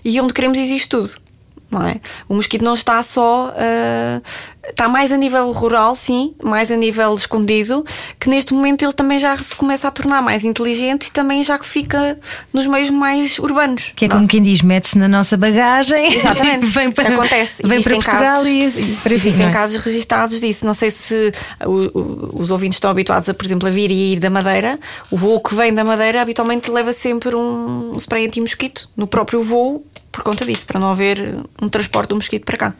E 0.03 0.19
onde 0.21 0.33
queremos 0.33 0.57
existe 0.57 0.87
tudo 0.87 1.25
não 1.69 1.85
é? 1.85 1.99
O 2.27 2.35
mosquito 2.35 2.63
não 2.63 2.73
está 2.73 3.01
só. 3.03 3.49
Uh, 3.49 4.21
está 4.69 4.87
mais 4.87 5.11
a 5.11 5.17
nível 5.17 5.51
rural, 5.51 5.95
sim, 5.95 6.33
mais 6.43 6.71
a 6.71 6.75
nível 6.75 7.13
escondido, 7.13 7.85
que 8.19 8.29
neste 8.29 8.53
momento 8.53 8.83
ele 8.83 8.93
também 8.93 9.19
já 9.19 9.37
se 9.37 9.55
começa 9.55 9.87
a 9.87 9.91
tornar 9.91 10.21
mais 10.21 10.43
inteligente 10.43 11.07
e 11.07 11.11
também 11.11 11.43
já 11.43 11.57
fica 11.59 12.17
nos 12.53 12.67
meios 12.67 12.89
mais 12.89 13.39
urbanos. 13.39 13.93
Que 13.95 14.05
é 14.05 14.09
como 14.09 14.27
quem 14.27 14.41
diz, 14.41 14.61
mete-se 14.61 14.97
na 14.97 15.07
nossa 15.07 15.37
bagagem. 15.37 16.13
Exatamente. 16.15 16.65
vem 16.67 16.91
para, 16.91 17.13
Acontece. 17.13 17.63
Vem 17.63 17.79
existem 17.79 17.99
para 17.99 18.11
Portugal 18.11 18.43
casos, 18.43 18.47
e, 18.47 18.81
e 18.81 18.95
para 18.97 19.13
Existem 19.13 19.47
é? 19.47 19.51
casos 19.51 19.81
registados 19.81 20.39
disso. 20.39 20.65
Não 20.65 20.73
sei 20.73 20.91
se 20.91 21.31
os 21.65 22.51
ouvintes 22.51 22.77
estão 22.77 22.89
habituados, 22.91 23.29
a, 23.29 23.33
por 23.33 23.45
exemplo, 23.45 23.67
a 23.67 23.71
vir 23.71 23.91
e 23.91 24.13
ir 24.13 24.19
da 24.19 24.29
Madeira. 24.29 24.79
O 25.09 25.17
voo 25.17 25.39
que 25.39 25.55
vem 25.55 25.73
da 25.73 25.83
Madeira 25.83 26.21
habitualmente 26.21 26.69
leva 26.69 26.91
sempre 26.91 27.35
um, 27.35 27.93
um 27.93 27.97
spray 27.97 28.25
anti-mosquito 28.25 28.89
no 28.95 29.07
próprio 29.07 29.41
voo 29.41 29.85
por 30.11 30.23
conta 30.23 30.45
disso, 30.45 30.65
para 30.65 30.79
não 30.79 30.91
haver 30.91 31.35
um 31.61 31.67
transporte 31.67 32.09
do 32.09 32.15
mosquito 32.15 32.45
para 32.45 32.57
cá. 32.57 32.73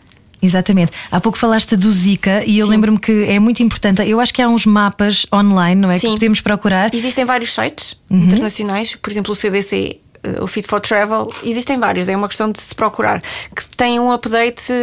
Exatamente. 0.45 0.91
Há 1.11 1.19
pouco 1.19 1.37
falaste 1.37 1.75
do 1.75 1.91
Zika 1.91 2.43
e 2.45 2.59
eu 2.59 2.67
lembro-me 2.67 2.99
que 2.99 3.23
é 3.25 3.39
muito 3.39 3.61
importante. 3.63 4.01
Eu 4.07 4.19
acho 4.19 4.33
que 4.33 4.41
há 4.41 4.47
uns 4.47 4.65
mapas 4.65 5.25
online, 5.33 5.79
não 5.79 5.91
é? 5.91 5.97
Sim. 5.97 6.07
Que 6.07 6.13
podemos 6.13 6.41
procurar. 6.41 6.93
Existem 6.93 7.25
vários 7.25 7.53
sites 7.53 7.97
uhum. 8.09 8.19
internacionais, 8.19 8.95
por 8.95 9.11
exemplo, 9.11 9.33
o 9.33 9.35
CDC 9.35 9.99
eh, 10.25 10.41
o 10.41 10.47
Fit 10.47 10.67
for 10.67 10.81
Travel, 10.81 11.31
existem 11.43 11.77
vários, 11.77 12.09
é 12.09 12.15
uma 12.15 12.27
questão 12.27 12.49
de 12.49 12.59
se 12.61 12.73
procurar, 12.73 13.21
que 13.55 13.65
tem 13.77 13.99
um 13.99 14.11
update, 14.11 14.73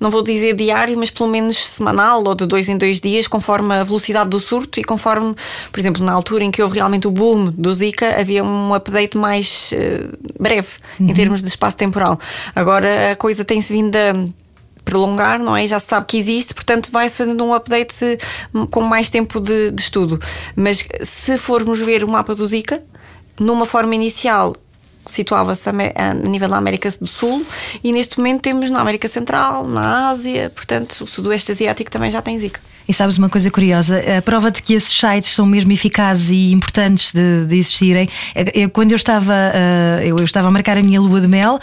não 0.00 0.10
vou 0.10 0.22
dizer 0.22 0.54
diário, 0.54 0.96
mas 0.96 1.10
pelo 1.10 1.28
menos 1.28 1.56
semanal 1.56 2.24
ou 2.24 2.34
de 2.34 2.46
dois 2.46 2.68
em 2.68 2.78
dois 2.78 3.00
dias, 3.00 3.28
conforme 3.28 3.74
a 3.74 3.84
velocidade 3.84 4.30
do 4.30 4.40
surto 4.40 4.80
e 4.80 4.84
conforme, 4.84 5.34
por 5.70 5.78
exemplo, 5.78 6.04
na 6.04 6.12
altura 6.12 6.44
em 6.44 6.50
que 6.50 6.62
houve 6.62 6.76
realmente 6.76 7.06
o 7.06 7.10
boom 7.10 7.50
do 7.50 7.74
Zika, 7.74 8.18
havia 8.18 8.42
um 8.42 8.72
update 8.74 9.16
mais 9.16 9.70
uh, 9.72 10.16
breve 10.40 10.68
uhum. 10.98 11.10
em 11.10 11.14
termos 11.14 11.42
de 11.42 11.48
espaço 11.48 11.76
temporal. 11.76 12.18
Agora 12.54 13.12
a 13.12 13.16
coisa 13.16 13.44
tem-se 13.44 13.72
vindo 13.72 13.94
a 13.96 14.45
prolongar, 14.86 15.38
não 15.38 15.54
é? 15.54 15.66
Já 15.66 15.78
se 15.78 15.86
sabe 15.88 16.06
que 16.06 16.16
existe, 16.16 16.54
portanto 16.54 16.90
vai-se 16.90 17.18
fazendo 17.18 17.44
um 17.44 17.52
update 17.52 17.94
com 18.70 18.80
mais 18.80 19.10
tempo 19.10 19.40
de, 19.40 19.70
de, 19.72 19.82
estudo. 19.82 20.18
Mas 20.54 20.86
se 21.02 21.36
formos 21.36 21.80
ver 21.80 22.02
o 22.04 22.08
mapa 22.08 22.34
do 22.34 22.46
Zika, 22.46 22.82
numa 23.38 23.66
forma 23.66 23.94
inicial 23.94 24.56
situava-se 25.06 25.68
a 25.68 26.14
nível 26.14 26.48
da 26.48 26.56
América 26.56 26.90
do 27.00 27.06
Sul 27.06 27.46
e 27.82 27.92
neste 27.92 28.18
momento 28.18 28.40
temos 28.40 28.70
na 28.70 28.80
América 28.80 29.06
Central, 29.06 29.64
na 29.66 30.08
Ásia, 30.08 30.50
portanto 30.50 31.04
o 31.04 31.06
Sudoeste 31.06 31.52
Asiático 31.52 31.90
também 31.90 32.10
já 32.10 32.20
tem 32.20 32.38
Zika. 32.38 32.60
E 32.88 32.94
sabes 32.94 33.18
uma 33.18 33.28
coisa 33.28 33.50
curiosa? 33.50 34.00
A 34.18 34.22
prova 34.22 34.50
de 34.50 34.62
que 34.62 34.74
esses 34.74 34.96
sites 34.96 35.32
são 35.32 35.44
mesmo 35.44 35.72
eficazes 35.72 36.30
e 36.30 36.52
importantes 36.52 37.12
de, 37.12 37.44
de 37.44 37.56
existirem 37.56 38.08
é, 38.34 38.62
é 38.62 38.68
quando 38.68 38.92
eu 38.92 38.96
estava, 38.96 39.34
eu, 40.02 40.16
eu 40.16 40.24
estava 40.24 40.48
a 40.48 40.50
marcar 40.50 40.76
a 40.78 40.82
minha 40.82 41.00
lua 41.00 41.20
de 41.20 41.28
mel 41.28 41.58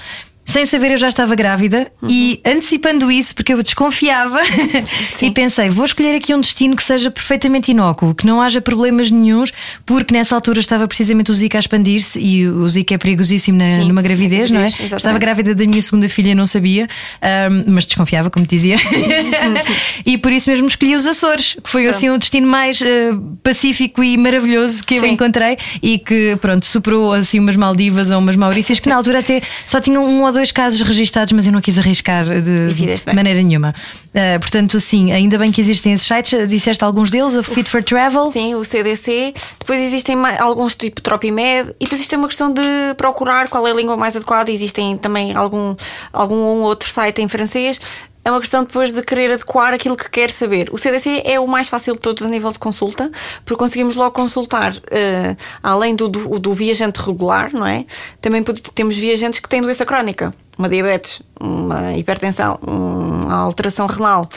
Sem 0.46 0.66
saber, 0.66 0.92
eu 0.92 0.98
já 0.98 1.08
estava 1.08 1.36
grávida 1.36 1.92
Uhum. 2.02 2.10
e 2.12 2.42
antecipando 2.46 3.10
isso, 3.10 3.34
porque 3.34 3.54
eu 3.54 3.64
desconfiava, 3.64 4.40
e 5.22 5.32
pensei: 5.32 5.70
vou 5.70 5.86
escolher 5.86 6.16
aqui 6.18 6.34
um 6.36 6.42
destino 6.42 6.76
que 6.76 6.84
seja 6.84 7.10
perfeitamente 7.10 7.72
inócuo, 7.72 8.14
que 8.14 8.26
não 8.26 8.42
haja 8.42 8.60
problemas 8.62 9.10
nenhuns, 9.10 9.52
porque 9.86 10.14
nessa 10.14 10.36
altura 10.36 10.60
estava 10.60 10.88
precisamente 10.88 11.32
o 11.32 11.34
Zika 11.34 11.58
a 11.58 11.60
expandir-se 11.60 12.20
e 12.20 12.48
o 12.48 12.68
Zika 12.68 12.94
é 12.96 12.98
perigosíssimo 12.98 13.58
na- 13.58 13.70
Sim, 13.70 13.88
numa 13.88 14.02
gravidez, 14.02 14.50
não 14.50 14.60
é? 14.62 14.66
exatamente. 14.68 14.96
Estava 14.98 15.18
grávida 15.18 15.56
da 15.56 15.66
minha 15.66 15.82
segunda 15.82 16.10
filha 16.10 16.36
não 16.36 16.46
sabia, 16.46 16.88
ahm, 17.22 17.64
mas 17.68 17.86
desconfiava, 17.86 18.30
como 18.30 18.46
dizia. 18.46 18.78
e 20.06 20.18
por 20.18 20.32
isso 20.32 20.50
mesmo 20.50 20.68
escolhi 20.68 20.96
os 20.96 21.06
Açores, 21.06 21.56
que 21.64 21.70
foi 21.70 21.88
assim 21.88 22.10
o 22.10 22.18
destino 22.18 22.48
mais 22.48 22.82
eh, 22.82 23.12
pacífico 23.42 24.04
e 24.04 24.18
maravilhoso 24.18 24.84
que 24.84 24.96
eu 24.96 25.02
Sim. 25.02 25.12
encontrei 25.12 25.58
e 25.82 25.98
que, 25.98 26.36
pronto, 26.42 26.66
superou 26.66 27.14
assim 27.14 27.40
umas 27.40 27.56
Maldivas 27.56 28.10
ou 28.12 28.20
umas 28.20 28.36
Maurícias, 28.36 28.80
que 28.80 28.90
na 28.90 28.96
altura 28.96 29.20
até 29.20 29.42
só 29.66 29.80
tinham 29.80 30.06
um 30.06 30.24
dois 30.34 30.52
casos 30.52 30.82
registados, 30.82 31.32
mas 31.32 31.46
eu 31.46 31.52
não 31.52 31.62
quis 31.62 31.78
arriscar 31.78 32.26
de, 32.26 32.74
de 32.74 33.14
maneira 33.14 33.42
nenhuma. 33.42 33.74
Ah, 34.14 34.40
portanto, 34.40 34.78
assim, 34.78 35.12
ainda 35.12 35.38
bem 35.38 35.52
que 35.52 35.62
existem 35.62 35.94
esses 35.94 36.06
sites, 36.08 36.48
disseste 36.48 36.84
alguns 36.84 37.10
deles, 37.10 37.36
a 37.36 37.44
Fit 37.44 37.70
for 37.70 37.84
Travel. 37.84 38.32
Sim, 38.32 38.56
o 38.56 38.64
CDC. 38.64 39.34
Depois 39.60 39.80
existem 39.80 40.16
mais, 40.16 40.40
alguns 40.40 40.76
tipo 40.76 41.02
Tropimed. 41.02 41.74
E 41.80 41.86
depois 41.86 42.02
isto 42.02 42.14
é 42.14 42.18
uma 42.18 42.28
questão 42.28 42.52
de 42.52 42.62
procurar 42.98 43.48
qual 43.48 43.68
é 43.68 43.72
a 43.72 43.74
língua 43.74 43.96
mais 43.96 44.16
adequada. 44.16 44.52
Existem 44.52 44.98
também 44.98 45.34
algum, 45.36 45.76
algum 46.12 46.36
um 46.36 46.62
outro 46.62 46.90
site 46.90 47.22
em 47.22 47.28
francês. 47.28 47.80
É 48.26 48.32
uma 48.32 48.40
questão 48.40 48.64
depois 48.64 48.94
de 48.94 49.02
querer 49.02 49.34
adequar 49.34 49.74
aquilo 49.74 49.98
que 49.98 50.10
quer 50.10 50.32
saber. 50.32 50.70
O 50.72 50.78
CDC 50.78 51.24
é 51.26 51.40
o 51.40 51.48
mais 51.48 51.68
fácil 51.68 51.96
de 51.96 52.00
todos 52.00 52.24
a 52.24 52.30
nível 52.30 52.52
de 52.52 52.60
consulta, 52.60 53.12
porque 53.44 53.60
conseguimos 53.60 53.96
logo 53.96 54.12
consultar, 54.12 54.74
eh, 54.92 55.36
além 55.62 55.94
do, 55.96 56.08
do, 56.08 56.40
do 56.40 56.54
viajante 56.54 57.02
regular, 57.02 57.52
não 57.54 57.68
é? 57.68 57.86
Também 58.22 58.42
temos 58.74 58.96
viajantes 58.96 59.42
que 59.42 59.50
têm 59.50 59.62
doença 59.62 59.86
crónica, 59.86 60.34
uma 60.58 60.70
diabetes, 60.70 61.22
uma 61.40 61.98
hipertensão, 61.98 62.58
uma 62.62 63.36
alteração 63.36 63.88
renal. 63.88 64.30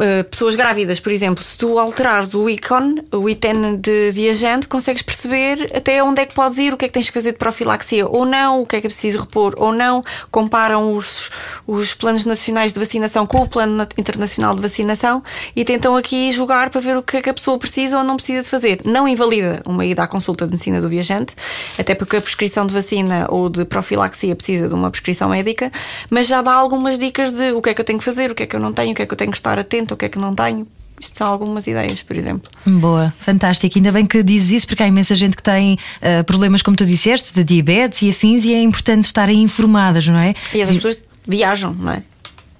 Eh, 0.00 0.22
pessoas 0.22 0.56
grávidas, 0.56 0.98
por 0.98 1.12
exemplo, 1.12 1.42
se 1.44 1.58
tu 1.58 1.78
alterares 1.78 2.32
o 2.34 2.48
ícone, 2.48 3.02
o 3.12 3.28
item 3.28 3.76
de 3.76 4.10
viajante, 4.10 4.66
consegues 4.66 5.02
perceber 5.02 5.70
até 5.74 6.02
onde 6.02 6.22
é 6.22 6.26
que 6.26 6.34
podes 6.34 6.56
ir, 6.58 6.72
o 6.72 6.76
que 6.76 6.86
é 6.86 6.88
que 6.88 6.94
tens 6.94 7.08
que 7.08 7.12
fazer 7.14 7.32
de 7.32 7.38
profilaxia 7.38 8.06
ou 8.06 8.24
não, 8.24 8.62
o 8.62 8.66
que 8.66 8.76
é 8.76 8.80
que 8.80 8.86
é 8.86 8.90
preciso 8.90 9.18
repor 9.20 9.54
ou 9.58 9.72
não. 9.72 10.02
Comparam 10.30 10.94
os, 10.96 11.30
os 11.66 11.92
planos 11.92 12.24
nacionais 12.24 12.72
de 12.72 12.78
vacinação 12.78 13.26
com 13.26 13.42
o 13.42 13.48
plano 13.48 13.76
na- 13.76 13.88
internacional 13.98 14.54
de 14.54 14.60
vacinação 14.62 15.22
e 15.54 15.64
tentam 15.64 15.96
aqui 15.96 16.32
julgar 16.32 16.70
para 16.70 16.80
ver 16.80 16.96
o 16.96 17.02
que 17.02 17.18
é 17.18 17.22
que 17.22 17.30
a 17.30 17.34
pessoa 17.34 17.58
precisa 17.58 17.98
ou 17.98 18.04
não 18.04 18.16
precisa 18.16 18.42
de 18.42 18.48
fazer. 18.48 18.80
Não 18.84 19.06
invalida 19.06 19.62
uma 19.66 19.84
ida 19.84 20.02
à 20.02 20.06
consulta 20.06 20.46
de 20.46 20.52
medicina 20.52 20.80
do 20.80 20.88
viajante, 20.88 21.34
até 21.78 21.94
porque 21.94 22.16
a 22.16 22.20
prescrição 22.22 22.66
de 22.66 22.72
vacina 22.72 23.26
ou 23.28 23.50
de 23.50 23.64
profilaxia 23.66 24.34
precisa 24.34 24.66
de 24.68 24.74
uma 24.74 24.90
prescrição 24.90 25.28
médica, 25.28 25.70
mas 26.08 26.26
já 26.26 26.40
dá 26.40 26.54
algumas 26.54 26.98
dicas 26.98 27.32
de 27.32 27.52
o 27.52 27.60
que 27.60 27.70
é 27.70 27.74
que 27.74 27.80
eu 27.80 27.84
tenho 27.84 27.98
que 27.98 28.04
fazer, 28.04 28.30
o 28.30 28.34
que 28.34 28.44
é 28.44 28.46
que 28.46 28.56
eu 28.56 28.60
não 28.60 28.72
tenho, 28.72 28.92
o 28.92 28.94
que 28.94 29.02
é 29.02 29.06
que 29.06 29.12
eu 29.12 29.18
tenho 29.18 29.30
que 29.30 29.41
estar 29.42 29.58
atento, 29.58 29.94
o 29.94 29.96
que 29.96 30.06
é 30.06 30.08
que 30.08 30.18
não 30.18 30.34
tenho. 30.34 30.66
Isto 31.00 31.18
são 31.18 31.26
algumas 31.26 31.66
ideias, 31.66 32.00
por 32.00 32.16
exemplo. 32.16 32.48
Boa, 32.64 33.12
fantástico. 33.18 33.76
Ainda 33.76 33.90
bem 33.90 34.06
que 34.06 34.22
dizes 34.22 34.52
isso, 34.52 34.66
porque 34.68 34.84
há 34.84 34.86
imensa 34.86 35.16
gente 35.16 35.36
que 35.36 35.42
tem 35.42 35.76
ah, 36.00 36.22
problemas, 36.22 36.62
como 36.62 36.76
tu 36.76 36.86
disseste, 36.86 37.34
de 37.34 37.42
diabetes 37.42 38.02
e 38.02 38.10
afins, 38.10 38.44
e 38.44 38.54
é 38.54 38.62
importante 38.62 39.04
estarem 39.04 39.42
informadas, 39.42 40.06
não 40.06 40.18
é? 40.20 40.32
E 40.54 40.62
as 40.62 40.70
pessoas 40.70 40.98
viajam, 41.26 41.74
não 41.74 41.92
é? 41.92 41.94
Fazem 41.96 42.04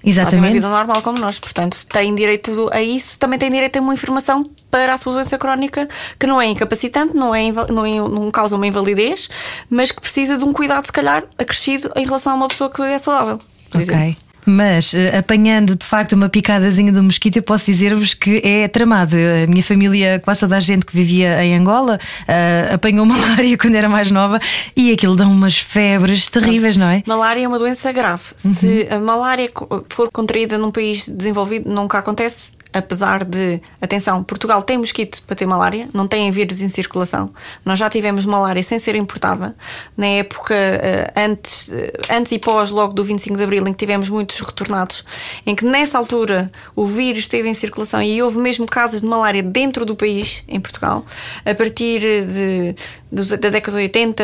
uma 0.03 0.09
Exatamente. 0.09 0.53
vida 0.55 0.67
normal 0.67 1.01
como 1.01 1.17
nós, 1.17 1.39
portanto, 1.39 1.85
têm 1.87 2.13
direito 2.13 2.69
a 2.73 2.81
isso, 2.81 3.17
também 3.17 3.39
têm 3.39 3.49
direito 3.49 3.77
a 3.77 3.81
uma 3.81 3.93
informação 3.93 4.49
para 4.69 4.93
a 4.93 4.97
sua 4.97 5.13
doença 5.13 5.37
crónica 5.37 5.87
que 6.19 6.27
não 6.27 6.41
é 6.41 6.47
incapacitante, 6.47 7.15
não, 7.15 7.33
é, 7.33 7.49
não, 7.69 7.85
é- 7.85 8.09
não 8.09 8.29
causa 8.29 8.57
uma 8.57 8.67
invalidez, 8.67 9.29
mas 9.69 9.93
que 9.93 10.01
precisa 10.01 10.37
de 10.37 10.43
um 10.43 10.51
cuidado, 10.51 10.85
se 10.85 10.91
calhar, 10.91 11.23
acrescido 11.37 11.89
em 11.95 12.03
relação 12.03 12.33
a 12.33 12.35
uma 12.35 12.49
pessoa 12.49 12.69
que 12.69 12.81
é 12.81 12.97
saudável. 12.97 13.39
por 13.71 13.79
exemplo. 13.79 14.17
Mas 14.45 14.93
eh, 14.93 15.17
apanhando 15.17 15.75
de 15.75 15.85
facto 15.85 16.13
uma 16.13 16.29
picadazinha 16.29 16.91
do 16.91 17.03
mosquito, 17.03 17.37
eu 17.37 17.43
posso 17.43 17.65
dizer-vos 17.65 18.13
que 18.13 18.41
é 18.43 18.67
tramado. 18.67 19.15
A 19.15 19.47
minha 19.47 19.63
família, 19.63 20.19
quase 20.23 20.41
toda 20.41 20.57
a 20.57 20.59
gente 20.59 20.85
que 20.85 20.95
vivia 20.95 21.43
em 21.43 21.55
Angola, 21.55 21.99
eh, 22.27 22.69
apanhou 22.73 23.05
malária 23.07 23.57
quando 23.57 23.75
era 23.75 23.89
mais 23.89 24.11
nova 24.11 24.39
e 24.75 24.91
aquilo 24.91 25.15
dá 25.15 25.25
umas 25.25 25.57
febres 25.57 26.27
terríveis, 26.27 26.77
não 26.77 26.87
é? 26.87 27.03
Malária 27.05 27.43
é 27.43 27.47
uma 27.47 27.59
doença 27.59 27.91
grave. 27.91 28.23
Se 28.37 28.87
a 28.89 28.99
malária 28.99 29.49
for 29.89 30.09
contraída 30.11 30.57
num 30.57 30.71
país 30.71 31.07
desenvolvido, 31.07 31.69
nunca 31.69 31.99
acontece. 31.99 32.62
Apesar 32.73 33.23
de, 33.23 33.61
atenção, 33.79 34.23
Portugal 34.23 34.61
tem 34.61 34.77
mosquito 34.77 35.21
para 35.23 35.35
ter 35.35 35.45
malária, 35.45 35.87
não 35.93 36.07
tem 36.07 36.29
vírus 36.31 36.59
em 36.61 36.67
circulação. 36.67 37.29
Nós 37.63 37.77
já 37.77 37.89
tivemos 37.89 38.25
malária 38.25 38.63
sem 38.63 38.79
ser 38.79 38.95
importada. 38.95 39.55
Na 39.95 40.07
época 40.07 40.55
eh, 40.55 41.13
antes, 41.15 41.71
eh, 41.71 41.93
antes 42.09 42.31
e 42.31 42.39
pós, 42.39 42.71
logo 42.71 42.93
do 42.93 43.03
25 43.03 43.37
de 43.37 43.43
Abril, 43.43 43.67
em 43.67 43.71
que 43.71 43.77
tivemos 43.77 44.09
muitos 44.09 44.39
retornados, 44.39 45.05
em 45.45 45.55
que 45.55 45.63
nessa 45.63 45.97
altura 45.97 46.51
o 46.75 46.85
vírus 46.85 47.19
esteve 47.19 47.47
em 47.47 47.53
circulação 47.53 48.01
e 48.01 48.21
houve 48.21 48.39
mesmo 48.39 48.65
casos 48.65 49.01
de 49.01 49.07
malária 49.07 49.43
dentro 49.43 49.85
do 49.85 49.95
país, 49.95 50.43
em 50.47 50.59
Portugal. 50.59 51.05
A 51.45 51.53
partir 51.53 51.99
de, 52.25 52.75
dos- 53.13 53.29
da 53.29 53.49
década 53.49 53.77
de 53.77 53.83
80, 53.83 54.23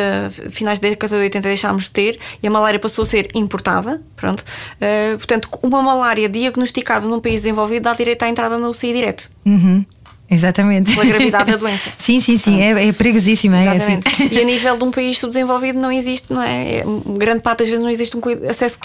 finais 0.50 0.78
da 0.78 0.88
década 0.88 1.16
de 1.16 1.22
80, 1.22 1.48
deixámos 1.48 1.84
de 1.84 1.90
ter 1.92 2.18
e 2.42 2.46
a 2.46 2.50
malária 2.50 2.78
passou 2.78 3.02
a 3.02 3.06
ser 3.06 3.28
importada. 3.34 4.02
Pronto. 4.16 4.44
Eh, 4.80 5.14
portanto, 5.16 5.48
uma 5.62 5.80
malária 5.82 6.28
diagnosticada 6.28 7.06
num 7.06 7.20
país 7.20 7.36
desenvolvido 7.42 7.84
dá 7.84 7.94
direito 7.94 8.22
à 8.24 8.28
entrada 8.28 8.58
na 8.58 8.68
UCI 8.68 8.92
direto. 8.92 9.30
Uhum. 9.46 9.84
Exatamente. 10.32 10.92
Pela 10.94 11.04
gravidade 11.06 11.50
da 11.50 11.56
doença. 11.58 11.90
sim, 11.98 12.20
sim, 12.20 12.38
sim. 12.38 12.60
É, 12.62 12.88
é 12.88 12.92
perigosíssima. 12.92 13.56
É 13.58 13.68
assim. 13.76 13.98
E 14.30 14.38
a 14.40 14.44
nível 14.44 14.76
de 14.76 14.84
um 14.84 14.90
país 14.92 15.18
subdesenvolvido 15.18 15.80
não 15.80 15.90
existe, 15.90 16.32
não 16.32 16.40
é? 16.42 16.78
É, 16.78 16.84
grande 17.18 17.40
parte 17.40 17.58
das 17.60 17.68
vezes 17.68 17.82
não 17.82 17.90
existe 17.90 18.16
um 18.16 18.20
acesso. 18.48 18.78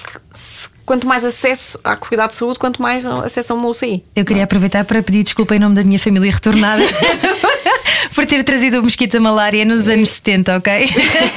Quanto 0.87 1.07
mais 1.07 1.23
acesso 1.25 1.79
à 1.83 1.95
cuidado 1.95 2.29
de 2.31 2.35
saúde, 2.35 2.57
quanto 2.59 2.79
mais 2.81 3.05
acesso 3.05 3.53
a 3.53 3.55
uma 3.55 3.67
UCI. 3.69 4.03
Eu 4.15 4.23
queria 4.25 4.43
aproveitar 4.43 4.85
para 4.85 5.01
pedir 5.03 5.23
desculpa 5.23 5.55
em 5.55 5.59
nome 5.59 5.73
da 5.75 5.83
minha 5.83 5.97
família 5.99 6.31
retornada 6.31 6.81
por 8.15 8.25
ter 8.25 8.43
trazido 8.43 8.79
o 8.79 8.83
mosquito 8.83 9.11
da 9.11 9.19
malária 9.19 9.65
nos 9.65 9.89
anos 9.89 10.09
70, 10.09 10.57
ok? 10.57 10.89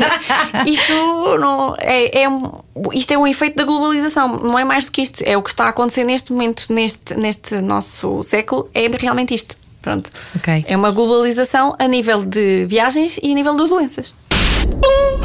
Isto 0.65 1.39
não 1.39 1.75
é, 1.79 2.23
é 2.23 2.29
um, 2.29 2.53
isto 2.95 3.13
é 3.13 3.19
um 3.19 3.27
efeito 3.27 3.57
da 3.57 3.65
globalização, 3.65 4.39
não 4.39 4.59
é 4.59 4.65
mais 4.65 4.85
do 4.85 4.93
que 4.93 5.03
isto. 5.03 5.23
É 5.27 5.37
o 5.37 5.43
que 5.43 5.51
está 5.51 5.65
a 5.65 5.69
acontecer 5.71 6.05
neste 6.05 6.33
momento, 6.33 6.73
neste, 6.73 7.15
neste 7.15 7.57
nosso 7.57 8.23
século, 8.23 8.71
é 8.73 8.87
realmente 8.87 9.35
isto. 9.35 9.57
Pronto. 9.83 10.11
Ok. 10.37 10.65
É 10.67 10.77
uma 10.77 10.91
globalização 10.91 11.75
a 11.79 11.89
nível 11.89 12.25
de 12.25 12.65
viagens 12.67 13.19
e 13.23 13.33
a 13.33 13.35
nível 13.35 13.57
das 13.57 13.71
doenças. 13.71 14.15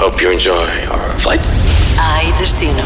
Hope 0.04 0.24
you 0.24 0.34
enjoy 0.34 0.68
our 0.90 1.20
flight. 1.20 1.44
Ai, 1.98 2.32
destino. 2.34 2.84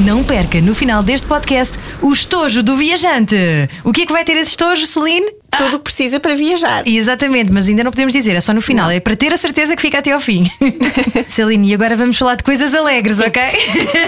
Não 0.00 0.22
perca 0.22 0.60
no 0.60 0.74
final 0.74 1.02
deste 1.02 1.26
podcast 1.26 1.78
o 2.02 2.12
estojo 2.12 2.62
do 2.62 2.76
viajante. 2.76 3.36
O 3.82 3.92
que 3.92 4.02
é 4.02 4.06
que 4.06 4.12
vai 4.12 4.24
ter 4.24 4.36
esse 4.36 4.50
estojo, 4.50 4.86
Celine? 4.86 5.26
Tudo 5.56 5.74
o 5.74 5.78
que 5.78 5.84
precisa 5.84 6.20
para 6.20 6.34
viajar. 6.34 6.82
Exatamente, 6.86 7.52
mas 7.52 7.68
ainda 7.68 7.84
não 7.84 7.90
podemos 7.90 8.12
dizer, 8.12 8.36
é 8.36 8.40
só 8.40 8.52
no 8.52 8.60
final, 8.60 8.90
é 8.90 9.00
para 9.00 9.16
ter 9.16 9.32
a 9.32 9.36
certeza 9.36 9.74
que 9.74 9.82
fica 9.82 9.98
até 9.98 10.12
ao 10.12 10.20
fim. 10.20 10.50
Celine, 11.28 11.70
e 11.70 11.74
agora 11.74 11.96
vamos 11.96 12.16
falar 12.16 12.34
de 12.36 12.44
coisas 12.44 12.74
alegres, 12.74 13.18
ok? 13.20 13.42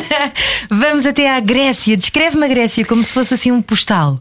vamos 0.70 1.06
até 1.06 1.30
à 1.30 1.40
Grécia. 1.40 1.96
Descreve-me 1.96 2.44
a 2.44 2.48
Grécia 2.48 2.84
como 2.84 3.02
se 3.02 3.12
fosse 3.12 3.34
assim 3.34 3.50
um 3.50 3.62
postal. 3.62 4.18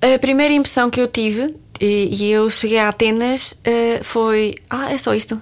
A 0.00 0.18
primeira 0.18 0.54
impressão 0.54 0.90
que 0.90 1.00
eu 1.00 1.08
tive, 1.08 1.54
e, 1.80 2.08
e 2.12 2.32
eu 2.32 2.48
cheguei 2.50 2.78
a 2.78 2.88
Atenas, 2.88 3.58
eh, 3.64 4.00
foi: 4.02 4.54
Ah, 4.70 4.92
é 4.92 4.98
só 4.98 5.14
isto. 5.14 5.40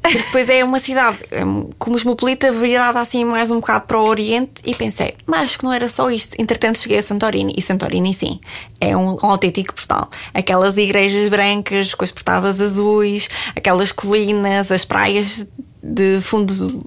Porque 0.00 0.18
depois 0.18 0.48
é 0.48 0.64
uma 0.64 0.78
cidade 0.78 1.18
eh, 1.30 1.42
cosmopolita 1.78 2.52
virada 2.52 3.00
assim 3.00 3.24
mais 3.24 3.50
um 3.50 3.56
bocado 3.56 3.86
para 3.86 3.98
o 4.00 4.06
Oriente 4.06 4.62
e 4.64 4.74
pensei, 4.74 5.14
mas 5.26 5.42
acho 5.42 5.58
que 5.58 5.64
não 5.64 5.72
era 5.72 5.88
só 5.88 6.10
isto. 6.10 6.40
Entretanto, 6.40 6.78
cheguei 6.78 6.98
a 6.98 7.02
Santorini 7.02 7.54
e 7.56 7.62
Santorini, 7.62 8.14
sim, 8.14 8.40
é 8.80 8.96
um, 8.96 9.18
autêntico 9.20 9.74
postal. 9.74 10.08
Aquelas 10.32 10.76
igrejas 10.76 11.28
brancas 11.28 11.94
com 11.94 12.04
as 12.04 12.10
portadas 12.10 12.60
azuis, 12.60 13.28
aquelas 13.54 13.92
colinas, 13.92 14.70
as 14.70 14.84
praias 14.84 15.46
de 15.82 16.20
fundo 16.20 16.82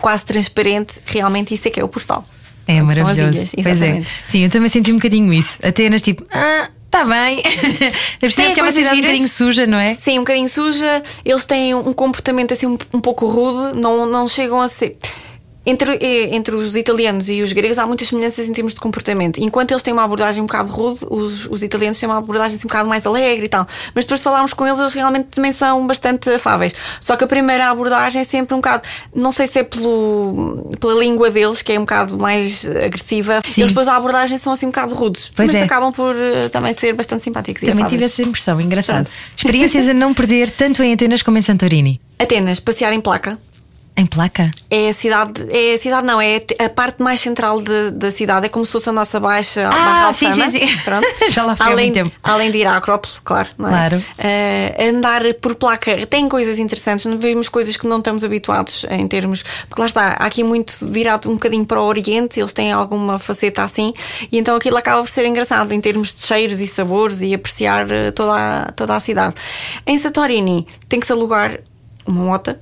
quase 0.00 0.24
transparente, 0.24 1.00
realmente 1.06 1.54
isso 1.54 1.68
é 1.68 1.70
que 1.70 1.80
é 1.80 1.84
o 1.84 1.88
postal. 1.88 2.24
É 2.66 2.80
maravilhoso. 2.82 3.20
ilhas, 3.20 3.54
pois 3.54 3.66
é. 3.66 3.70
exatamente. 3.70 4.08
Sim, 4.28 4.44
eu 4.44 4.50
também 4.50 4.68
senti 4.68 4.90
um 4.90 4.96
bocadinho 4.96 5.32
isso. 5.32 5.58
Atenas, 5.62 6.00
tipo, 6.00 6.24
ah, 6.32 6.70
está 6.94 7.04
bem. 7.04 7.42
Deve 8.20 8.32
ser 8.34 8.42
Tem 8.42 8.54
que 8.54 8.60
é 8.60 8.62
uma 8.62 8.72
cidade 8.72 8.98
um 8.98 9.00
bocadinho 9.00 9.28
suja, 9.28 9.66
não 9.66 9.78
é? 9.78 9.96
Sim, 9.98 10.18
um 10.18 10.22
bocadinho 10.22 10.48
suja. 10.48 11.02
Eles 11.24 11.44
têm 11.44 11.74
um 11.74 11.92
comportamento 11.92 12.52
assim 12.52 12.66
um, 12.66 12.78
um 12.92 13.00
pouco 13.00 13.26
rude, 13.26 13.76
não, 13.78 14.06
não 14.06 14.28
chegam 14.28 14.60
a 14.60 14.68
ser. 14.68 14.96
Entre, 15.66 15.92
eh, 16.00 16.34
entre 16.34 16.54
os 16.54 16.76
italianos 16.76 17.28
e 17.28 17.42
os 17.42 17.52
gregos 17.52 17.78
há 17.78 17.86
muitas 17.86 18.08
semelhanças 18.08 18.48
em 18.48 18.52
termos 18.52 18.74
de 18.74 18.80
comportamento. 18.80 19.38
Enquanto 19.38 19.70
eles 19.70 19.82
têm 19.82 19.92
uma 19.92 20.04
abordagem 20.04 20.42
um 20.42 20.46
bocado 20.46 20.70
rude, 20.70 21.00
os, 21.08 21.46
os 21.46 21.62
italianos 21.62 21.98
têm 21.98 22.08
uma 22.08 22.18
abordagem 22.18 22.56
assim 22.56 22.66
um 22.66 22.68
bocado 22.68 22.88
mais 22.88 23.06
alegre 23.06 23.46
e 23.46 23.48
tal. 23.48 23.66
Mas 23.94 24.04
depois 24.04 24.20
de 24.20 24.24
falarmos 24.24 24.52
com 24.52 24.66
eles, 24.66 24.78
eles 24.78 24.92
realmente 24.92 25.26
também 25.26 25.52
são 25.52 25.86
bastante 25.86 26.28
afáveis. 26.30 26.74
Só 27.00 27.16
que 27.16 27.24
a 27.24 27.26
primeira 27.26 27.70
abordagem 27.70 28.20
é 28.20 28.24
sempre 28.24 28.54
um 28.54 28.58
bocado, 28.58 28.82
não 29.14 29.32
sei 29.32 29.46
se 29.46 29.60
é 29.60 29.62
pelo, 29.62 30.70
pela 30.78 30.94
língua 30.94 31.30
deles, 31.30 31.62
que 31.62 31.72
é 31.72 31.78
um 31.78 31.82
bocado 31.82 32.18
mais 32.18 32.66
agressiva. 32.66 33.40
Sim. 33.44 33.62
Eles 33.62 33.70
depois 33.70 33.88
a 33.88 33.96
abordagem 33.96 34.36
são 34.36 34.52
assim 34.52 34.66
um 34.66 34.70
bocado 34.70 34.94
rudes. 34.94 35.32
Pois 35.34 35.50
mas 35.50 35.60
é. 35.60 35.64
acabam 35.64 35.92
por 35.92 36.14
eh, 36.14 36.48
também 36.48 36.74
ser 36.74 36.92
bastante 36.92 37.22
simpáticos 37.22 37.60
Também 37.62 37.84
afáveis. 37.84 37.90
tive 37.90 38.04
essa 38.04 38.22
impressão, 38.22 38.60
engraçado. 38.60 39.04
Pronto. 39.04 39.10
Experiências 39.36 39.88
a 39.88 39.94
não 39.94 40.12
perder 40.12 40.50
tanto 40.50 40.82
em 40.82 40.92
Atenas 40.92 41.22
como 41.22 41.38
em 41.38 41.42
Santorini. 41.42 42.00
Atenas, 42.18 42.60
passear 42.60 42.92
em 42.92 43.00
placa. 43.00 43.38
Em 43.96 44.06
placa? 44.06 44.50
É 44.68 44.88
a 44.88 44.92
cidade, 44.92 45.46
é 45.50 45.74
a 45.74 45.78
cidade 45.78 46.04
não, 46.04 46.20
é 46.20 46.42
a 46.58 46.68
parte 46.68 47.00
mais 47.00 47.20
central 47.20 47.62
de- 47.62 47.92
da 47.92 48.10
cidade, 48.10 48.46
é 48.46 48.48
como 48.48 48.66
se 48.66 48.72
fosse 48.72 48.88
a 48.88 48.92
nossa 48.92 49.20
baixa 49.20 49.62
Barra 49.68 50.08
Ah, 50.08 50.12
sim, 50.12 50.26
Alfama. 50.26 50.50
sim, 50.50 50.66
sim. 50.66 50.76
Pronto. 50.78 51.06
Já 51.30 51.44
lá 51.44 51.56
há 51.56 51.66
além, 51.66 51.92
tempo. 51.92 52.10
além 52.20 52.50
de 52.50 52.58
ir 52.58 52.66
à 52.66 52.76
Acrópole, 52.76 53.14
claro. 53.22 53.48
Não 53.56 53.68
é? 53.68 53.70
Claro. 53.70 54.02
Eh, 54.18 54.88
andar 54.90 55.22
por 55.34 55.54
placa 55.54 56.04
tem 56.08 56.28
coisas 56.28 56.58
interessantes, 56.58 57.06
não 57.06 57.18
vemos 57.18 57.48
coisas 57.48 57.76
que 57.76 57.86
não 57.86 57.98
estamos 57.98 58.24
habituados 58.24 58.84
em 58.90 59.06
termos. 59.06 59.44
Porque 59.68 59.80
lá 59.80 59.86
está, 59.86 60.16
há 60.18 60.26
aqui 60.26 60.42
muito 60.42 60.76
virado 60.82 61.30
um 61.30 61.34
bocadinho 61.34 61.64
para 61.64 61.80
o 61.80 61.84
Oriente, 61.84 62.40
eles 62.40 62.52
têm 62.52 62.72
alguma 62.72 63.16
faceta 63.16 63.62
assim, 63.62 63.94
e 64.32 64.36
então 64.38 64.56
aquilo 64.56 64.76
acaba 64.76 65.02
por 65.02 65.10
ser 65.10 65.24
engraçado 65.24 65.70
em 65.70 65.80
termos 65.80 66.12
de 66.12 66.22
cheiros 66.26 66.58
e 66.58 66.66
sabores 66.66 67.20
e 67.20 67.32
apreciar 67.32 67.88
eh, 67.92 68.10
toda 68.10 68.34
a, 68.34 68.72
toda 68.72 68.96
a 68.96 68.98
cidade. 68.98 69.34
Em 69.86 69.96
Santorini 69.98 70.66
tem 70.88 70.98
que 70.98 71.06
se 71.06 71.12
alugar 71.12 71.60
uma 72.04 72.24
moto. 72.24 72.56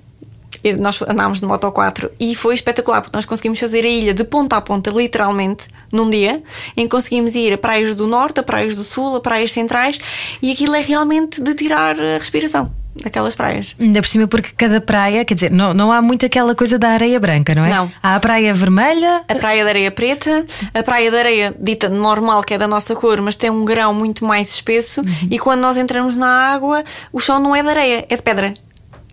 Nós 0.78 1.02
andámos 1.02 1.40
de 1.40 1.47
moto 1.47 1.71
4 1.71 2.11
e 2.21 2.35
foi 2.35 2.54
espetacular 2.54 3.00
porque 3.02 3.16
nós 3.16 3.25
conseguimos 3.26 3.59
fazer 3.59 3.85
a 3.85 3.88
ilha 3.88 4.14
de 4.14 4.25
ponta 4.25 4.57
a 4.57 4.61
ponta, 4.61 4.90
literalmente, 4.90 5.66
num 5.90 6.09
dia, 6.09 6.42
em 6.76 6.83
que 6.85 6.88
conseguimos 6.88 7.35
ir 7.35 7.52
a 7.52 7.59
praias 7.59 7.95
do 7.95 8.07
norte, 8.07 8.40
a 8.40 8.42
praias 8.42 8.76
do 8.76 8.85
sul, 8.85 9.16
a 9.16 9.21
praias 9.21 9.50
centrais 9.52 9.99
e 10.40 10.52
aquilo 10.52 10.75
é 10.75 10.81
realmente 10.81 11.40
de 11.40 11.54
tirar 11.54 11.99
a 12.00 12.19
respiração 12.19 12.71
daquelas 12.95 13.35
praias. 13.35 13.75
Ainda 13.81 14.02
por 14.02 14.09
cima, 14.09 14.28
porque 14.28 14.50
cada 14.57 14.81
praia, 14.81 15.25
quer 15.25 15.35
dizer, 15.35 15.50
não, 15.50 15.73
não 15.73 15.90
há 15.90 16.02
muito 16.02 16.26
aquela 16.26 16.54
coisa 16.54 16.78
da 16.78 16.90
areia 16.90 17.19
branca, 17.19 17.54
não 17.54 17.64
é? 17.64 17.71
Não. 17.71 17.90
Há 18.02 18.16
a 18.16 18.21
praia 18.21 18.52
vermelha. 18.52 19.25
A 19.26 19.35
praia 19.35 19.62
de 19.64 19.69
areia 19.71 19.90
preta, 19.90 20.45
a 20.75 20.83
praia 20.83 21.11
de 21.11 21.16
areia 21.16 21.54
dita 21.59 21.88
normal, 21.88 22.42
que 22.42 22.52
é 22.54 22.59
da 22.59 22.69
nossa 22.69 22.95
cor, 22.95 23.21
mas 23.23 23.37
tem 23.37 23.49
um 23.50 23.64
grão 23.64 23.95
muito 23.95 24.25
mais 24.26 24.50
espesso, 24.50 25.00
Uhum. 25.00 25.28
e 25.31 25.38
quando 25.38 25.61
nós 25.61 25.76
entramos 25.78 26.16
na 26.19 26.28
água, 26.28 26.85
o 27.12 27.19
chão 27.19 27.40
não 27.40 27.57
é 27.57 27.62
de 27.62 27.69
areia, 27.71 28.07
é 28.09 28.14
de 28.14 28.23
pedra. 28.23 28.52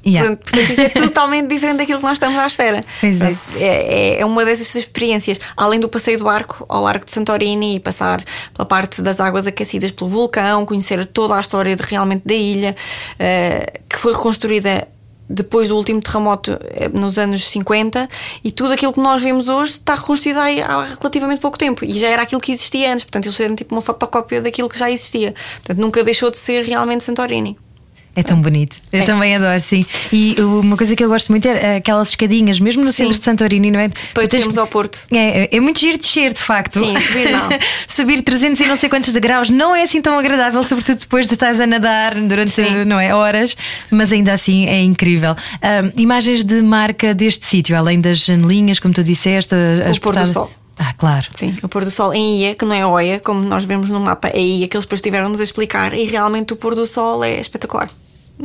Yeah. 0.06 0.28
Portanto, 0.28 0.52
portanto, 0.52 0.72
isso 0.72 0.82
é 0.82 0.90
totalmente 1.08 1.48
diferente 1.48 1.78
daquilo 1.78 2.00
que 2.00 2.06
nós 2.06 2.14
estamos 2.14 2.38
à 2.38 2.48
espera. 2.48 2.78
É. 2.78 3.10
Portanto, 3.10 3.40
é, 3.58 4.22
é 4.22 4.26
uma 4.26 4.46
dessas 4.46 4.74
experiências, 4.76 5.40
além 5.56 5.80
do 5.80 5.90
passeio 5.90 6.18
do 6.18 6.26
barco 6.26 6.66
ao 6.70 6.84
largo 6.84 7.06
de 7.06 7.12
Santorini 7.12 7.76
e 7.76 7.80
passar 7.80 8.24
pela 8.54 8.66
parte 8.66 9.02
das 9.02 9.20
águas 9.20 9.46
aquecidas 9.48 9.92
pelo 9.92 10.10
vulcão, 10.10 10.66
conhecer 10.66 11.06
toda 11.06 11.36
a 11.36 11.42
história 11.42 11.76
de, 11.76 11.84
realmente 11.84 12.24
da 12.26 12.34
ilha, 12.34 12.76
eh, 13.18 13.80
que 13.90 13.98
foi 13.98 14.14
reconstruída 14.14 14.88
depois 15.30 15.68
do 15.68 15.76
último 15.76 16.02
terremoto 16.02 16.58
eh, 16.72 16.90
nos 16.90 17.20
anos 17.20 17.48
50 17.50 18.08
e 18.44 18.52
tudo 18.52 18.74
aquilo 18.74 18.92
que 18.92 19.00
nós 19.00 19.22
vemos 19.22 19.48
hoje 19.48 19.74
está 19.74 19.94
reconstruído 19.94 20.40
há 20.40 20.86
relativamente 21.00 21.40
pouco 21.40 21.58
tempo 21.58 21.86
e 21.86 21.92
já 21.92 22.08
era 22.08 22.24
aquilo 22.24 22.42
que 22.42 22.52
existia 22.52 22.92
antes, 22.92 23.04
portanto 23.04 23.26
eles 23.26 23.36
fizeram 23.36 23.56
tipo 23.56 23.76
uma 23.76 23.82
fotocópia 23.82 24.42
daquilo 24.42 24.68
que 24.68 24.78
já 24.78 24.90
existia, 24.90 25.36
portanto 25.58 25.78
nunca 25.78 26.04
deixou 26.04 26.32
de 26.32 26.38
ser 26.38 26.66
realmente 26.66 27.04
Santorini. 27.04 27.58
É 28.20 28.24
tão 28.24 28.42
bonito. 28.42 28.78
Eu 28.92 29.02
É. 29.02 29.06
também 29.06 29.36
adoro, 29.36 29.60
sim. 29.60 29.86
E 30.12 30.36
uma 30.42 30.76
coisa 30.78 30.96
que 30.96 31.04
eu 31.04 31.08
gosto 31.10 31.30
muito 31.32 31.48
é 31.48 31.78
aquelas 31.78 32.10
escadinhas, 32.10 32.60
mesmo 32.60 32.84
no 32.84 32.92
Sim. 32.92 33.04
centro 33.04 33.20
de 33.20 33.26
Santorini, 33.26 33.72
não 33.72 33.80
é? 33.80 33.90
Para 33.90 34.24
tens- 34.24 34.30
descermos 34.30 34.58
ao 34.58 34.68
Porto. 34.68 35.06
É, 35.12 35.56
é 35.56 35.60
muito 35.60 35.80
giro 35.80 35.98
descer, 35.98 36.34
de 36.34 36.40
facto. 36.42 36.80
Sim, 36.84 37.00
subir 37.00 37.32
não. 37.32 37.50
subir 37.88 38.22
300 38.22 38.60
e 38.62 38.66
não 38.68 38.76
sei 38.76 38.90
quantos 38.90 39.12
degraus 39.12 39.50
não 39.50 39.76
é 39.76 39.84
assim 39.84 40.02
tão 40.02 40.18
agradável, 40.18 40.64
sobretudo 40.64 40.98
depois 41.00 41.28
de 41.28 41.34
estás 41.34 41.60
a 41.60 41.68
nadar 41.68 42.16
durante 42.16 42.52
Sim. 42.52 42.86
não 42.86 43.00
é, 43.00 43.14
horas, 43.14 43.56
mas 43.92 44.12
ainda 44.12 44.34
assim 44.34 44.66
é 44.68 44.82
incrível. 44.82 45.36
Ahm, 45.62 45.92
imagens 45.96 46.44
de 46.44 46.62
marca 46.62 47.14
deste 47.14 47.46
sítio, 47.46 47.76
além 47.78 48.00
das 48.02 48.20
janelinhas, 48.20 48.80
como 48.80 48.94
tu 48.94 49.04
disseste, 49.04 49.56
as 49.56 49.98
O 49.98 50.02
pôr 50.02 50.14
do 50.14 50.18
portadas- 50.20 50.34
sol. 50.34 50.52
Ah, 50.82 50.94
claro. 50.98 51.28
Sim, 51.34 51.58
o 51.62 51.68
pôr 51.68 51.84
do 51.84 51.92
sol 51.92 52.14
em 52.14 52.40
Ia, 52.42 52.56
que 52.56 52.64
não 52.64 52.74
é 52.74 52.86
Oia, 52.86 53.20
como 53.20 53.42
nós 53.42 53.66
vemos 53.66 53.90
no 53.90 54.00
mapa, 54.00 54.30
é 54.34 54.40
Ia, 54.40 54.66
que 54.68 54.78
eles 54.78 54.86
depois 54.86 55.02
tiveram-nos 55.02 55.42
a 55.42 55.44
explicar, 55.44 55.94
e 55.94 56.06
realmente 56.06 56.54
o 56.54 56.56
pôr 56.56 56.74
do 56.74 56.88
sol 56.88 57.22
é 57.24 57.40
espetacular. 57.42 57.90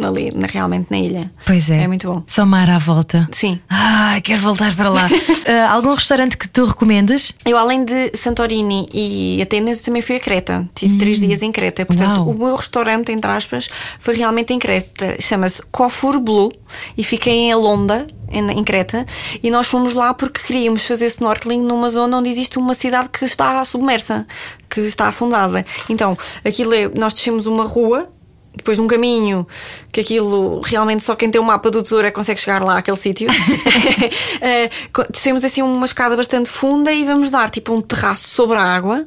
Ali, 0.02 0.30
na- 0.32 0.46
realmente 0.48 0.88
na 0.90 0.98
ilha. 0.98 1.30
Pois 1.46 1.70
é. 1.70 1.82
É 1.82 1.86
muito 1.86 2.06
bom. 2.12 2.22
Só 2.26 2.44
mar 2.44 2.68
à 2.68 2.78
volta. 2.78 3.28
Sim. 3.32 3.60
Ah, 3.70 4.18
quero 4.22 4.40
voltar 4.40 4.74
para 4.76 4.90
lá. 4.90 5.08
Ah, 5.46 5.72
algum 5.72 5.92
restaurante 5.92 6.38
que 6.38 6.48
tu 6.48 6.64
recomendes? 6.64 7.30
Eu, 7.44 7.58
além 7.58 7.84
de 7.84 8.12
Santorini 8.16 8.88
e 8.94 9.42
Atenas, 9.42 9.82
também 9.82 10.00
fui 10.00 10.16
a 10.16 10.20
Creta. 10.20 10.66
Tive 10.74 10.96
três 10.96 11.20
dias 11.20 11.42
em 11.42 11.52
Creta. 11.52 11.84
Portanto, 11.84 12.22
Uau. 12.22 12.30
o 12.30 12.34
meu 12.38 12.56
restaurante, 12.56 13.12
entre 13.12 13.30
aspas, 13.30 13.68
foi 13.98 14.14
realmente 14.16 14.54
em 14.54 14.58
Creta. 14.58 15.16
Chama-se 15.20 15.60
Kofur 15.70 16.18
Blue 16.18 16.50
e 16.96 17.04
fiquei 17.04 17.34
em 17.34 17.52
Alonda, 17.52 18.06
em, 18.30 18.40
em 18.52 18.64
Creta. 18.64 19.04
E 19.42 19.50
nós 19.50 19.66
fomos 19.66 19.92
lá 19.92 20.14
porque 20.14 20.40
queríamos 20.46 20.86
fazer 20.86 21.06
snorkeling 21.08 21.60
numa 21.60 21.90
zona 21.90 22.16
onde 22.16 22.30
existe 22.30 22.58
uma 22.58 22.72
cidade 22.72 23.10
que 23.10 23.26
está 23.26 23.62
submersa, 23.66 24.26
que 24.70 24.80
está 24.80 25.08
afundada. 25.08 25.62
Então, 25.90 26.16
aquilo 26.42 26.72
é. 26.72 26.88
Nós 26.88 27.12
descemos 27.12 27.44
uma 27.44 27.64
rua. 27.64 28.08
Depois 28.56 28.76
de 28.76 28.82
um 28.82 28.86
caminho 28.86 29.46
que 29.92 30.00
aquilo 30.00 30.60
realmente 30.60 31.02
só 31.02 31.14
quem 31.14 31.30
tem 31.30 31.40
o 31.40 31.44
mapa 31.44 31.70
do 31.70 31.82
tesouro 31.82 32.06
é 32.06 32.10
que 32.10 32.14
consegue 32.16 32.40
chegar 32.40 32.62
lá 32.62 32.78
àquele 32.78 32.96
sítio. 32.96 33.28
Eh, 34.40 34.70
Descemos 35.10 35.44
assim 35.44 35.62
uma 35.62 35.86
escada 35.86 36.16
bastante 36.16 36.48
funda 36.48 36.92
e 36.92 37.04
vamos 37.04 37.30
dar 37.30 37.50
tipo 37.50 37.72
um 37.72 37.80
terraço 37.80 38.28
sobre 38.28 38.56
a 38.56 38.62
água. 38.62 39.06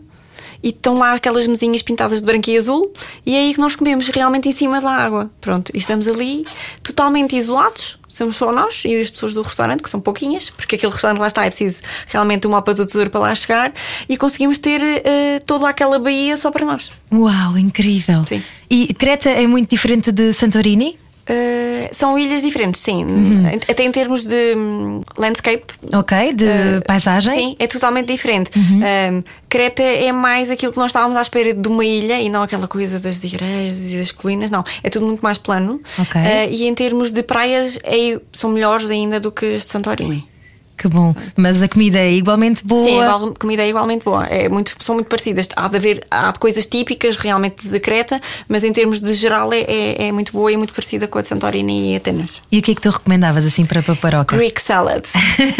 E 0.63 0.69
estão 0.69 0.95
lá 0.95 1.13
aquelas 1.13 1.45
mesinhas 1.45 1.83
pintadas 1.83 2.19
de 2.19 2.25
branco 2.25 2.49
e 2.49 2.57
azul, 2.57 2.91
e 3.23 3.36
é 3.36 3.39
aí 3.39 3.53
que 3.53 3.60
nós 3.60 3.75
comemos, 3.75 4.10
realmente 4.10 4.49
em 4.49 4.51
cima 4.51 4.81
da 4.81 4.89
água. 4.89 5.29
Pronto, 5.39 5.71
e 5.73 5.77
estamos 5.77 6.07
ali 6.07 6.45
totalmente 6.83 7.36
isolados, 7.36 7.99
somos 8.07 8.36
só 8.36 8.51
nós 8.51 8.83
e 8.83 8.99
as 8.99 9.10
pessoas 9.10 9.36
do 9.36 9.43
restaurante, 9.43 9.83
que 9.83 9.89
são 9.89 9.99
pouquinhas, 10.01 10.49
porque 10.49 10.75
aquele 10.75 10.91
restaurante 10.91 11.19
lá 11.19 11.27
está, 11.27 11.45
é 11.45 11.49
preciso 11.49 11.83
realmente 12.07 12.47
um 12.47 12.49
mapa 12.49 12.73
do 12.73 12.88
tesouro 12.88 13.10
para 13.12 13.19
lá 13.21 13.36
chegar, 13.36 13.71
e 14.10 14.17
conseguimos 14.17 14.57
ter 14.57 14.81
eh, 14.81 15.39
toda 15.45 15.69
aquela 15.69 15.99
baía 15.99 16.36
só 16.36 16.49
para 16.49 16.65
nós. 16.65 16.91
Uau, 17.12 17.55
incrível. 17.55 18.23
Sim. 18.27 18.41
E 18.69 18.93
Creta 18.93 19.30
é 19.30 19.47
muito 19.47 19.69
diferente 19.69 20.12
de 20.12 20.34
Santorini? 20.34 20.97
Eh, 21.30 21.89
são 21.91 22.17
ilhas 22.17 22.41
diferentes, 22.41 22.80
sim. 22.80 23.06
Até 23.69 23.84
em 23.84 23.91
termos 23.91 24.25
de 24.25 24.56
hum, 24.56 25.01
landscape. 25.17 25.65
Ok, 25.93 26.34
de 26.34 26.45
eh, 26.45 26.80
paisagem? 26.88 27.34
Sim, 27.34 27.56
é 27.60 27.67
totalmente 27.67 28.08
diferente. 28.08 28.49
Um, 28.58 29.21
Creta 29.49 29.84
é 29.84 30.12
mais 30.13 30.49
aquilo 30.49 30.71
que 30.71 30.77
nós 30.77 30.88
estávamos 30.88 31.17
à 31.17 31.21
espera 31.21 31.53
de 31.53 31.67
uma 31.67 31.84
ilha 31.84 32.19
e 32.21 32.30
não 32.30 32.43
aquela 32.43 32.67
coisa 32.67 32.97
das 32.97 33.21
igrejas 33.23 33.91
e 33.91 33.97
das 33.97 34.12
colinas, 34.13 34.49
não. 34.49 34.63
É 34.82 34.89
tudo 34.89 35.06
muito 35.06 35.19
mais 35.21 35.38
plano. 35.38 35.82
Ok. 35.99 36.21
Eh, 36.21 36.49
e 36.49 36.65
em 36.65 36.73
termos 36.73 37.12
de 37.12 37.21
praias, 37.23 37.77
é- 37.84 38.19
são 38.32 38.49
melhores 38.49 38.89
ainda 38.89 39.19
do 39.19 39.30
que 39.30 39.56
as 39.56 39.63
de 39.65 39.71
Santorini. 39.71 40.25
Que 40.77 40.87
bom. 40.87 41.15
Mas 41.35 41.63
a 41.63 41.67
comida 41.67 41.97
é 41.97 42.11
igualmente 42.11 42.63
boa. 42.63 42.83
Sim, 42.83 43.01
a 43.01 43.33
comida 43.39 43.63
é 43.63 43.69
igualmente 43.69 44.05
boa. 44.05 44.25
É 44.25 44.47
muito, 44.47 44.75
são 44.79 44.93
muito 44.93 45.07
parecidas. 45.07 45.49
Há 45.55 45.67
de 45.67 45.75
haver 45.75 46.05
há 46.11 46.31
de 46.31 46.37
coisas 46.39 46.67
típicas 46.67 47.17
realmente 47.17 47.67
de 47.67 47.79
Creta, 47.79 48.21
mas 48.47 48.63
em 48.63 48.71
termos 48.71 49.01
de 49.01 49.13
geral 49.15 49.51
é, 49.51 49.61
é, 49.61 50.07
é 50.07 50.11
muito 50.11 50.31
boa 50.31 50.51
e 50.51 50.57
muito 50.57 50.73
parecida 50.73 51.07
com 51.07 51.17
a 51.17 51.21
de 51.21 51.29
Santorini 51.29 51.93
e 51.93 51.95
Atenas. 51.95 52.41
E 52.51 52.59
o 52.59 52.61
que 52.61 52.71
é 52.71 52.75
que 52.75 52.81
tu 52.81 52.89
recomendavas 52.89 53.43
assim 53.43 53.65
para 53.65 53.81
paparoca? 53.81 54.37
Greek 54.37 54.61
salad. 54.61 55.03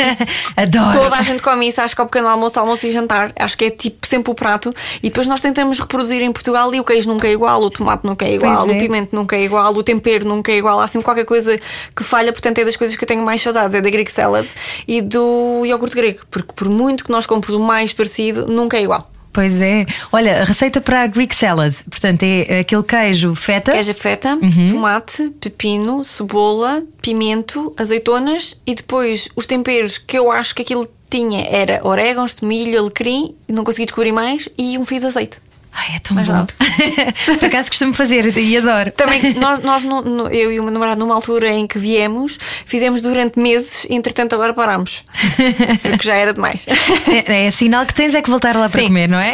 Adoro. 0.56 1.00
Toda 1.00 1.16
a 1.16 1.22
gente 1.24 1.42
come 1.42 1.68
isso, 1.68 1.82
acho 1.82 1.96
que 1.96 2.02
ao 2.02 2.08
pequeno 2.08 2.28
almoço, 2.28 2.60
almoço 2.60 2.86
e 2.86 2.92
jantar. 2.92 3.32
Acho 3.40 3.58
que 3.58 3.66
é 3.66 3.70
tipo 3.72 4.06
sempre 4.06 4.32
o 4.32 4.36
prato. 4.36 4.72
E 5.02 5.10
depois 5.10 5.26
nós 5.26 5.42
tentamos 5.42 5.80
reproduzir 5.80 6.22
em 6.22 6.32
Portugal 6.32 6.74
e 6.76 6.80
o 6.80 6.84
queijo 6.84 7.10
nunca 7.10 7.28
é 7.28 7.32
igual, 7.32 7.60
o 7.64 7.72
tomate 7.72 8.06
nunca 8.06 8.24
é 8.24 8.36
igual, 8.36 8.70
é. 8.70 8.72
o 8.72 8.78
pimento 8.78 9.16
nunca 9.16 9.36
é 9.36 9.44
igual, 9.44 9.74
o 9.74 9.82
tempero 9.82 10.28
nunca 10.28 10.52
é 10.52 10.58
igual. 10.58 10.80
Há 10.80 10.88
sempre 10.88 11.06
qualquer 11.06 11.26
coisa 11.26 11.60
que 11.96 12.04
falha, 12.04 12.32
portanto 12.32 12.60
é 12.60 12.66
das 12.66 12.76
coisas 12.76 12.96
que 12.96 13.04
eu 13.04 13.08
tenho 13.08 13.24
mais 13.24 13.42
saudades, 13.42 13.74
é 13.74 13.82
da 13.82 13.90
Greek 13.90 14.12
salad 14.12 14.48
e 14.88 15.07
do 15.08 15.66
iogurte 15.66 15.96
grego, 15.96 16.22
porque 16.30 16.54
por 16.54 16.70
muito 16.70 17.06
que 17.06 17.12
nós 17.12 17.26
compremos 17.26 17.62
o 17.62 17.66
mais 17.66 17.94
parecido, 17.94 18.46
nunca 18.48 18.78
é 18.78 18.84
igual. 18.84 19.10
Pois 19.32 19.62
é. 19.62 19.86
Olha, 20.12 20.42
a 20.42 20.46
receita 20.46 20.82
para 20.82 21.04
a 21.04 21.08
Greek 21.08 21.36
salad. 21.36 21.72
Portanto, 21.90 22.24
é 22.24 22.60
aquele 22.62 22.82
queijo 22.82 23.36
feta. 23.36 23.72
Queijo 23.72 23.94
feta, 23.94 24.36
Uhum. 24.42 24.68
tomate, 24.72 25.30
pepino, 25.40 26.04
cebola, 26.04 26.84
pimento, 27.04 27.72
azeitonas 27.78 28.60
e 28.66 28.74
depois 28.74 29.30
os 29.36 29.46
temperos 29.46 30.00
que 30.00 30.18
eu 30.18 30.32
acho 30.32 30.56
que 30.56 30.64
aquilo 30.64 30.88
tinha 31.10 31.46
era 31.50 31.80
orégãos, 31.84 32.34
tomilho, 32.34 32.80
alecrim, 32.80 33.36
não 33.48 33.64
consegui 33.64 33.86
descobrir 33.86 34.12
mais, 34.12 34.50
e 34.58 34.78
um 34.78 34.84
fio 34.86 35.00
de 35.00 35.06
azeite. 35.06 35.38
Ai, 35.80 35.96
é 35.96 36.00
tão 36.00 36.16
Mais 36.16 36.28
bom. 36.28 36.46
Por 37.38 37.46
acaso 37.46 37.70
costumo 37.70 37.94
fazer 37.94 38.36
e 38.36 38.58
adoro. 38.58 38.92
Também, 38.94 39.34
nós, 39.40 39.60
nós 39.60 39.84
no- 39.84 40.02
no- 40.02 40.28
eu 40.30 40.52
e 40.52 40.60
o 40.60 40.64
meu 40.64 40.72
namorado, 40.72 41.00
numa 41.00 41.14
altura 41.14 41.50
em 41.54 41.68
que 41.68 41.78
viemos, 41.78 42.40
fizemos 42.66 43.04
durante 43.04 43.40
meses, 43.40 43.86
e 43.88 43.94
entretanto 43.94 44.34
agora 44.34 44.54
parámos. 44.56 45.04
Porque 45.84 46.08
já 46.08 46.16
era 46.16 46.34
demais. 46.34 46.66
É, 47.28 47.48
é 47.48 47.52
sinal 47.52 47.86
que 47.86 47.94
tens 47.94 48.14
é 48.16 48.22
que 48.22 48.30
voltar 48.30 48.56
lá 48.56 48.68
para 48.70 48.80
Sim. 48.82 48.88
comer, 48.88 49.08
não 49.08 49.20
é? 49.20 49.34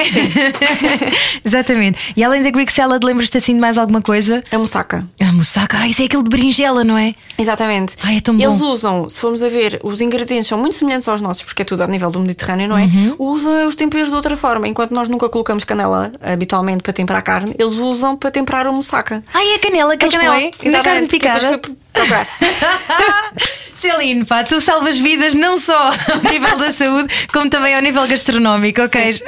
Exatamente. 1.43 1.97
E 2.15 2.23
além 2.23 2.41
da 2.43 2.49
Greek 2.51 2.71
salad, 2.71 3.03
lembras-te 3.03 3.37
assim 3.37 3.53
de 3.53 3.59
mais 3.59 3.77
alguma 3.77 4.01
coisa? 4.01 4.41
A 4.51 4.57
moussaka. 4.57 5.05
A 5.19 5.31
moussaka, 5.31 5.77
ah, 5.79 5.87
isso 5.87 6.01
é 6.01 6.05
aquele 6.05 6.23
de 6.23 6.29
berinjela, 6.29 6.83
não 6.83 6.97
é? 6.97 7.15
Exatamente. 7.37 7.95
Ai, 8.03 8.17
é 8.17 8.21
tão 8.21 8.35
bom. 8.35 8.43
Eles 8.43 8.61
usam, 8.61 9.09
se 9.09 9.17
formos 9.17 9.43
a 9.43 9.47
ver, 9.47 9.79
os 9.83 10.01
ingredientes 10.01 10.47
são 10.47 10.57
muito 10.57 10.75
semelhantes 10.75 11.07
aos 11.07 11.21
nossos, 11.21 11.43
porque 11.43 11.61
é 11.61 11.65
tudo 11.65 11.83
a 11.83 11.87
nível 11.87 12.11
do 12.11 12.19
Mediterrâneo, 12.19 12.67
não 12.67 12.77
é? 12.77 12.83
Uhum. 12.83 13.15
Usam 13.19 13.67
os 13.67 13.75
temperos 13.75 14.09
de 14.09 14.15
outra 14.15 14.35
forma. 14.37 14.67
Enquanto 14.67 14.91
nós 14.91 15.07
nunca 15.09 15.27
colocamos 15.29 15.63
canela 15.63 16.11
habitualmente 16.33 16.83
para 16.83 16.93
temperar 16.93 17.23
carne, 17.23 17.55
eles 17.57 17.73
usam 17.73 18.17
para 18.17 18.31
temperar 18.31 18.67
a 18.67 18.71
moussaka. 18.71 19.23
Ai, 19.33 19.47
é 19.51 19.55
a 19.55 19.59
canela 19.59 19.95
que 19.97 20.05
A 20.05 20.07
eles 20.07 20.17
canela, 20.19 20.35
põem 20.35 20.71
na 20.71 20.83
carne 20.83 21.07
depois 21.07 21.11
picada. 21.41 21.57
procurar. 21.91 22.27
Celine, 23.83 24.23
pá, 24.23 24.45
tu 24.45 24.61
salvas 24.61 24.97
vidas 24.97 25.35
não 25.35 25.57
só 25.57 25.77
ao 25.91 26.31
nível 26.31 26.57
da 26.57 26.71
saúde, 26.71 27.13
como 27.33 27.49
também 27.49 27.75
ao 27.75 27.81
nível 27.81 28.07
gastronómico, 28.07 28.81
ok? 28.81 29.21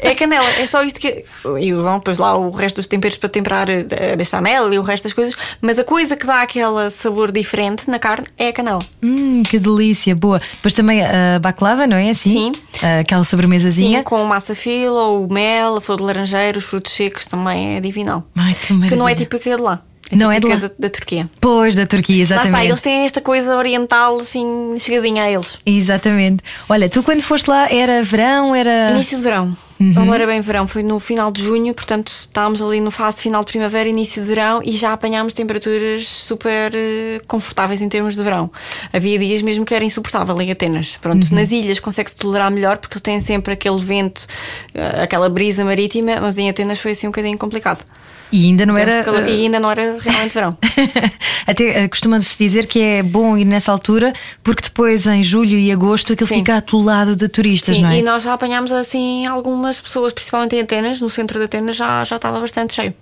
É 0.00 0.14
canela, 0.14 0.48
é 0.58 0.66
só 0.66 0.82
isto 0.82 0.98
que. 0.98 1.24
E 1.60 1.74
usam 1.74 1.98
depois 1.98 2.16
lá 2.16 2.34
o 2.36 2.50
resto 2.50 2.76
dos 2.76 2.86
temperos 2.86 3.18
para 3.18 3.28
temperar 3.28 3.68
eh, 3.68 4.12
a 4.14 4.16
bechamel 4.16 4.72
e 4.72 4.78
o 4.78 4.82
resto 4.82 5.04
das 5.04 5.12
coisas, 5.12 5.36
mas 5.60 5.78
a 5.78 5.84
coisa 5.84 6.16
que 6.16 6.26
dá 6.26 6.40
aquele 6.40 6.90
sabor 6.90 7.30
diferente 7.30 7.90
na 7.90 7.98
carne 7.98 8.26
é 8.38 8.48
a 8.48 8.52
canela. 8.54 8.82
Hum, 9.02 9.42
que 9.42 9.58
delícia, 9.58 10.14
boa. 10.16 10.40
Depois 10.54 10.72
também 10.72 11.04
a 11.04 11.38
baklava, 11.38 11.86
não 11.86 11.98
é 11.98 12.08
assim? 12.08 12.30
Sim. 12.30 12.52
Aquela 13.00 13.24
sobremesazinha. 13.24 13.98
Sim, 13.98 14.04
com 14.04 14.24
massa 14.24 14.54
fila, 14.54 15.08
o 15.08 15.30
mel, 15.30 15.76
a 15.76 15.80
flor 15.82 15.98
de 15.98 16.04
laranjeira, 16.04 16.56
os 16.56 16.64
frutos 16.64 16.92
secos 16.92 17.26
também 17.26 17.76
é 17.76 17.80
divinal. 17.80 18.24
Ai, 18.34 18.54
que 18.54 18.66
que 18.68 18.72
não 18.72 18.78
é 18.80 18.88
maravilha. 18.88 19.16
tipo 19.16 19.36
aquele 19.36 19.56
de 19.56 19.62
lá. 19.62 19.82
Não 20.12 20.30
é 20.30 20.38
lá. 20.38 20.56
Da, 20.56 20.70
da 20.78 20.88
Turquia. 20.88 21.28
Pois, 21.40 21.74
da 21.74 21.86
Turquia, 21.86 22.16
Lá 22.16 22.22
exatamente. 22.22 22.52
está, 22.54 22.64
eles 22.64 22.80
têm 22.80 23.04
esta 23.04 23.20
coisa 23.20 23.56
oriental 23.56 24.18
assim, 24.18 24.76
chegadinha 24.78 25.24
a 25.24 25.30
eles. 25.30 25.58
Exatamente. 25.64 26.42
Olha, 26.68 26.88
tu 26.88 27.02
quando 27.02 27.22
foste 27.22 27.48
lá 27.48 27.68
era 27.70 28.02
verão, 28.02 28.54
era. 28.54 28.90
Início 28.90 29.16
de 29.16 29.22
verão. 29.24 29.56
Uhum. 29.78 29.92
Não 29.92 30.14
era 30.14 30.26
bem 30.26 30.40
verão, 30.40 30.66
foi 30.66 30.82
no 30.82 30.98
final 30.98 31.30
de 31.30 31.42
junho, 31.42 31.74
portanto 31.74 32.08
estávamos 32.08 32.62
ali 32.62 32.80
no 32.80 32.90
fase 32.90 33.16
de 33.16 33.22
final 33.24 33.44
de 33.44 33.50
primavera, 33.52 33.86
início 33.88 34.22
de 34.22 34.28
verão 34.28 34.62
e 34.64 34.72
já 34.76 34.92
apanhámos 34.94 35.34
temperaturas 35.34 36.08
super 36.08 36.72
eh, 36.74 37.20
confortáveis 37.26 37.82
em 37.82 37.88
termos 37.88 38.14
de 38.14 38.22
verão. 38.22 38.50
Havia 38.92 39.18
dias 39.18 39.42
mesmo 39.42 39.66
que 39.66 39.74
era 39.74 39.84
insuportável 39.84 40.40
em 40.40 40.50
Atenas. 40.50 40.96
Pronto, 40.96 41.24
Uhum. 41.30 41.34
nas 41.36 41.50
ilhas 41.50 41.78
consegue-se 41.78 42.16
tolerar 42.16 42.50
melhor 42.50 42.78
porque 42.78 42.98
têm 42.98 43.20
sempre 43.20 43.52
aquele 43.52 43.78
vento, 43.78 44.26
eh, 44.74 45.02
aquela 45.02 45.28
brisa 45.28 45.64
marítima, 45.64 46.20
mas 46.22 46.38
em 46.38 46.48
Atenas 46.48 46.78
foi 46.80 46.92
assim 46.92 47.06
um 47.06 47.10
bocadinho 47.10 47.36
complicado. 47.36 47.84
E 48.32 48.46
ainda 48.46 48.66
não 48.66 48.76
era. 48.76 49.02
calor- 49.04 49.28
E 49.28 49.44
ainda 49.44 49.60
não 49.60 49.70
era 49.70 49.98
realmente 50.00 50.34
verão. 50.34 50.56
Até 51.46 51.84
eh, 51.84 51.88
costuma-se 51.88 52.36
dizer 52.38 52.66
que 52.66 52.80
é 52.80 53.02
bom 53.02 53.36
ir 53.36 53.44
nessa 53.44 53.70
altura, 53.72 54.12
porque 54.42 54.62
depois 54.62 55.06
em 55.06 55.22
julho 55.22 55.56
e 55.58 55.70
agosto 55.70 56.12
aquilo 56.12 56.26
Sim. 56.28 56.36
fica 56.36 56.56
atolado 56.56 57.14
de 57.14 57.28
turistas, 57.28 57.76
Sim, 57.76 57.82
não 57.82 57.90
é? 57.90 57.98
e 57.98 58.02
nós 58.02 58.22
já 58.22 58.32
apanhámos 58.32 58.72
assim 58.72 59.26
algumas 59.26 59.65
pessoas, 59.80 60.12
principalmente 60.12 60.54
em 60.54 60.60
Atenas, 60.60 61.00
no 61.00 61.10
centro 61.10 61.38
de 61.40 61.46
Atenas 61.46 61.74
já, 61.76 62.04
já 62.04 62.14
estava 62.16 62.38
bastante 62.40 62.74
cheio. 62.74 62.94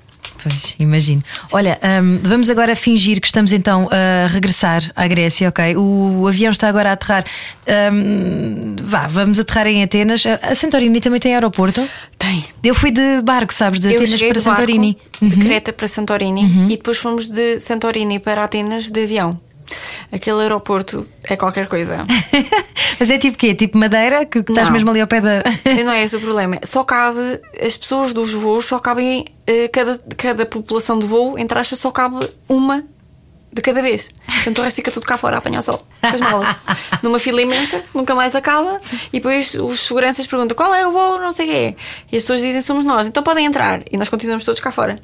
Pois, 0.43 0.75
imagino. 0.79 1.23
Olha, 1.53 1.79
hum, 2.03 2.19
vamos 2.23 2.49
agora 2.49 2.75
fingir 2.75 3.21
que 3.21 3.27
estamos 3.27 3.53
então 3.53 3.89
a 3.91 4.27
regressar 4.27 4.91
à 4.97 5.07
Grécia, 5.07 5.49
ok? 5.51 5.77
O, 5.77 6.21
o 6.23 6.29
avião 6.29 6.51
está 6.51 6.67
agora 6.69 6.91
a 6.91 6.93
aterrar. 6.95 7.25
Hum, 7.93 8.75
vá, 8.83 9.07
vamos 9.07 9.39
aterrar 9.39 9.67
em 9.67 9.83
Atenas. 9.83 10.23
A- 10.27 10.55
Santorini 10.55 11.01
também 11.01 11.21
tem 11.21 11.35
aeroporto? 11.35 11.87
Tem. 12.19 12.45
Eu 12.63 12.75
fui 12.75 12.91
de 12.91 13.21
barco, 13.23 13.53
sabes? 13.53 13.81
De 13.81 13.89
Eu 13.93 14.01
Atenas 14.01 14.11
para 14.21 14.27
de 14.29 14.33
barco, 14.41 14.51
Santorini. 14.51 14.99
Uhum. 15.21 15.29
de 15.29 15.37
Creta 15.37 15.73
para 15.73 15.89
Santorini 15.89 16.65
e 16.67 16.77
depois 16.77 16.99
fomos 16.99 17.29
de 17.29 17.61
Santorini 17.61 18.19
para 18.19 18.45
Atenas 18.45 18.91
de 18.91 19.03
avião. 19.03 19.41
Aquele 20.13 20.43
aeroporto 20.43 21.07
é 21.25 21.37
qualquer 21.37 21.69
coisa. 21.69 22.07
Mas 22.99 23.11
é 23.11 23.19
tipo 23.19 23.37
quê? 23.37 23.55
Tipo 23.55 23.79
madeira? 23.79 24.25
Que, 24.25 24.43
que 24.43 24.53
estás 24.53 24.71
mesmo 24.71 24.91
ali 24.91 25.01
ao 25.01 25.07
pé 25.07 25.21
da. 25.21 25.43
não 25.85 25.93
é 25.93 26.05
esse 26.05 26.17
o 26.17 26.21
problema. 26.21 26.59
Só 26.65 26.85
cabe, 26.85 27.41
as 27.61 27.77
pessoas 27.77 28.13
dos 28.13 28.33
voos 28.33 28.67
só 28.67 28.79
cabem, 28.79 29.25
eh, 29.47 29.69
cada, 29.69 29.99
cada 30.17 30.47
população 30.47 30.99
de 30.99 31.07
voo, 31.07 31.39
entre 31.39 31.59
aspas, 31.59 31.79
só 31.79 31.91
cabe 31.91 32.29
uma 32.49 32.85
de 33.53 33.63
cada 33.63 33.81
vez. 33.81 34.11
Portanto, 34.27 34.59
o 34.59 34.63
resto 34.63 34.77
fica 34.77 34.91
tudo 34.91 35.07
cá 35.07 35.17
fora 35.17 35.37
a 35.37 35.39
apanhar 35.39 35.63
sol 35.63 35.85
com 36.01 36.07
as 36.07 36.21
malas. 36.21 36.57
Numa 37.03 37.19
fila 37.19 37.41
imensa, 37.41 37.83
nunca 37.95 38.15
mais 38.15 38.35
acaba. 38.35 38.81
E 39.13 39.19
depois 39.19 39.55
os 39.55 39.81
seguranças 39.81 40.27
perguntam 40.27 40.57
qual 40.57 40.75
é 40.75 40.87
o 40.87 40.91
voo, 40.91 41.21
não 41.21 41.33
sei 41.33 41.47
o 41.47 41.51
quê. 41.51 41.77
E 42.11 42.17
as 42.17 42.25
pessoas 42.25 42.41
dizem 42.41 42.63
somos 42.63 42.85
nós, 42.85 43.07
então 43.07 43.23
podem 43.23 43.47
entrar. 43.47 43.83
E 43.91 43.97
nós 43.97 44.09
continuamos 44.09 44.45
todos 44.45 44.61
cá 44.61 44.73
fora. 44.73 44.99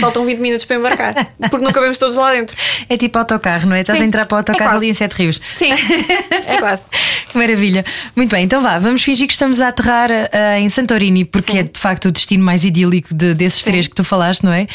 Faltam 0.00 0.24
20 0.24 0.38
minutos 0.38 0.64
para 0.64 0.76
embarcar, 0.76 1.14
porque 1.50 1.64
não 1.64 1.70
cabemos 1.72 1.98
todos 1.98 2.16
lá 2.16 2.32
dentro. 2.32 2.56
É 2.88 2.96
tipo 2.96 3.18
autocarro, 3.18 3.68
não 3.68 3.76
é? 3.76 3.82
Estás 3.82 3.98
a 3.98 4.02
Sim, 4.02 4.08
entrar 4.08 4.24
para 4.26 4.36
o 4.36 4.38
é 4.38 4.40
autocarro 4.40 4.70
quase. 4.70 4.84
ali 4.84 4.90
em 4.90 4.94
Sete 4.94 5.12
Rios. 5.12 5.40
Sim, 5.56 5.72
é 6.46 6.58
quase. 6.58 6.84
Que 7.34 7.38
maravilha. 7.38 7.84
Muito 8.14 8.30
bem, 8.30 8.44
então 8.44 8.60
vá, 8.62 8.78
vamos 8.78 9.02
fingir 9.02 9.26
que 9.26 9.32
estamos 9.32 9.60
a 9.60 9.68
aterrar 9.68 10.08
eh, 10.10 10.60
em 10.60 10.68
Santorini, 10.68 11.24
porque 11.24 11.50
Sim. 11.50 11.58
é 11.58 11.62
de 11.64 11.78
facto 11.80 12.04
o 12.06 12.12
destino 12.12 12.44
mais 12.44 12.62
idílico 12.64 13.12
de- 13.12 13.34
desses 13.34 13.60
três 13.62 13.88
que 13.88 13.94
tu 13.94 14.04
falaste, 14.04 14.44
não 14.44 14.52
é? 14.52 14.68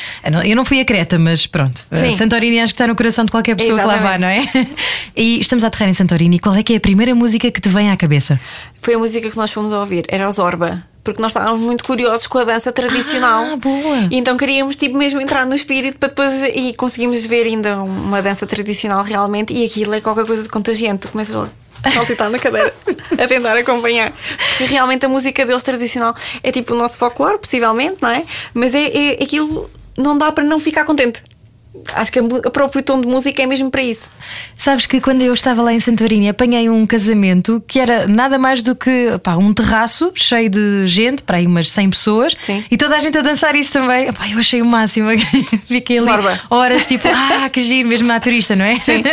Eu 0.46 0.56
não- 0.58 0.66
fui 0.66 0.82
a 0.82 0.86
Creta, 0.86 1.18
mas 1.18 1.48
pronto. 1.48 1.82
Sim. 1.90 2.16
Santorini 2.18 2.60
acho 2.60 2.74
que 2.74 2.76
está 2.82 2.86
no 2.88 2.96
coração 2.98 3.24
de 3.24 3.32
qualquer 3.32 3.56
pessoa 3.56 3.80
que 3.80 3.86
lá 3.86 3.96
vá, 3.98 4.16
Exatamente. 4.18 4.52
não 4.56 4.62
é? 4.62 4.68
E 5.16 5.40
estamos 5.40 5.64
a 5.64 5.68
aterrar 5.68 5.90
em 5.90 5.94
Santorini. 5.94 6.38
Qual 6.38 6.54
é 6.56 6.62
que 6.64 6.74
é 6.74 6.78
a 6.78 6.80
primeira 6.82 7.16
música 7.16 7.50
que 7.50 7.62
te 7.62 7.70
vem 7.70 7.90
à 7.92 7.96
cabeça? 7.98 8.38
Foi 8.82 8.94
a 8.96 8.98
música 8.98 9.30
que 9.30 9.38
nós 9.38 9.52
fomos 9.54 9.72
a 9.72 9.80
ouvir, 9.80 10.04
era 10.10 10.30
Zorba. 10.32 10.84
Porque 11.12 11.22
nós 11.22 11.32
estávamos 11.32 11.62
muito 11.62 11.84
curiosos 11.84 12.28
com 12.28 12.38
a 12.38 12.44
dança 12.44 12.72
tradicional. 12.72 13.54
Ah, 13.54 13.58
boa. 13.58 14.08
E 14.12 14.18
então 14.18 14.38
queríamos 14.38 14.76
tipo 14.76 14.98
mesmo 14.98 15.20
entrar 15.20 15.46
no 15.46 15.56
espírito 15.56 15.98
para 15.98 16.10
depois 16.10 16.44
e 16.44 16.74
conseguimos 16.74 17.26
ver 17.26 17.46
ainda 17.46 17.78
uma 17.82 18.22
dança 18.22 18.46
tradicional 18.46 19.04
realmente 19.04 19.54
e 19.54 19.66
aquilo 19.66 19.94
é 19.94 20.02
qualquer 20.02 20.26
coisa 20.26 20.44
de 20.44 20.50
contagiante. 20.50 21.08
Tu 21.08 21.10
começas 21.10 21.36
a 21.36 21.92
saltitar 21.92 22.30
na 22.30 22.40
cadeira 22.40 22.74
a 23.18 23.28
tentar 23.28 23.58
acompanhar. 23.58 24.14
E 24.60 24.64
realmente 24.66 25.06
a 25.06 25.10
música 25.10 25.46
deles 25.46 25.64
tradicional 25.64 26.14
é 26.44 26.52
tipo 26.52 26.74
o 26.74 26.78
nosso 26.78 26.98
folclore, 26.98 27.40
possivelmente, 27.40 27.98
não 28.02 28.10
é? 28.10 28.26
Mas 28.54 28.74
é, 28.74 28.86
é 28.86 29.24
aquilo 29.24 29.70
não 29.98 30.18
dá 30.18 30.32
para 30.32 30.44
não 30.44 30.60
ficar 30.60 30.86
contente. 30.86 31.22
Acho 31.94 32.12
que 32.12 32.20
o 32.20 32.52
próprio 32.52 32.82
tom 32.82 33.00
de 33.00 33.06
música 33.06 33.44
é 33.44 33.46
mesmo 33.46 33.70
para 33.70 33.84
isso. 33.84 34.10
Sabes 34.58 34.88
que 34.88 35.00
quando 35.00 35.22
eu 35.22 35.34
estava 35.34 35.62
lá 35.62 35.72
em 35.72 35.80
Santorini 35.80 36.28
apanhei 36.28 36.68
um 36.68 36.86
casamento 36.86 37.64
que 37.68 37.80
era 37.80 38.08
nada 38.08 38.40
mais 38.40 38.64
do 38.64 38.76
que 38.76 39.18
pá, 39.22 39.36
um 39.36 39.54
terraço 39.54 40.12
cheio 40.16 40.50
de 40.50 40.88
gente, 40.88 41.22
para 41.22 41.38
aí 41.38 41.46
umas 41.46 41.70
100 41.72 41.90
pessoas, 41.92 42.36
Sim. 42.42 42.64
e 42.72 42.76
toda 42.76 42.96
a 42.96 43.00
gente 43.00 43.16
a 43.20 43.22
dançar 43.22 43.56
isso 43.56 43.72
também. 43.72 44.08
Eu 44.08 44.40
achei 44.40 44.64
o 44.64 44.66
máximo. 44.66 45.10
Fiquei 45.68 46.00
ali 46.00 46.08
Zorba. 46.08 46.40
horas 46.50 46.88
tipo, 46.88 47.08
ah, 47.14 47.48
que 47.50 47.64
giro, 47.64 47.88
mesmo 47.88 48.08
naturista, 48.08 48.56
não 48.56 48.66
é? 48.66 48.80
Sim. 48.80 49.04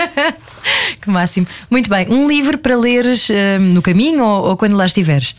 que 1.00 1.10
máximo. 1.10 1.46
Muito 1.70 1.90
bem, 1.90 2.06
um 2.08 2.26
livro 2.26 2.56
para 2.56 2.74
leres 2.74 3.28
eh, 3.28 3.58
no 3.58 3.82
caminho 3.82 4.24
ou, 4.24 4.48
ou 4.50 4.56
quando 4.56 4.76
lá 4.76 4.86
estiveres? 4.86 5.34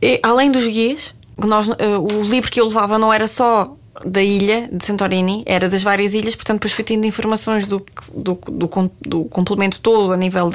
E, 0.00 0.20
além 0.22 0.52
dos 0.52 0.66
guias, 0.66 1.14
nós, 1.36 1.68
eh, 1.68 1.98
o 1.98 2.22
livro 2.22 2.48
que 2.48 2.60
eu 2.60 2.66
levava 2.66 2.96
não 2.96 3.12
era 3.12 3.26
só 3.26 3.76
da 4.06 4.22
ilha 4.22 4.68
de 4.72 4.84
Santorini, 4.84 5.42
era 5.46 5.68
das 5.68 5.82
várias 5.82 6.14
ilhas, 6.14 6.34
portanto, 6.34 6.60
depois 6.60 6.72
fui 6.72 6.82
tendo 6.82 7.04
informações 7.06 7.66
do, 7.66 7.84
do, 8.14 8.38
do, 8.50 8.90
do 9.02 9.24
complemento 9.26 9.80
todo 9.80 10.12
a 10.12 10.16
nível 10.16 10.50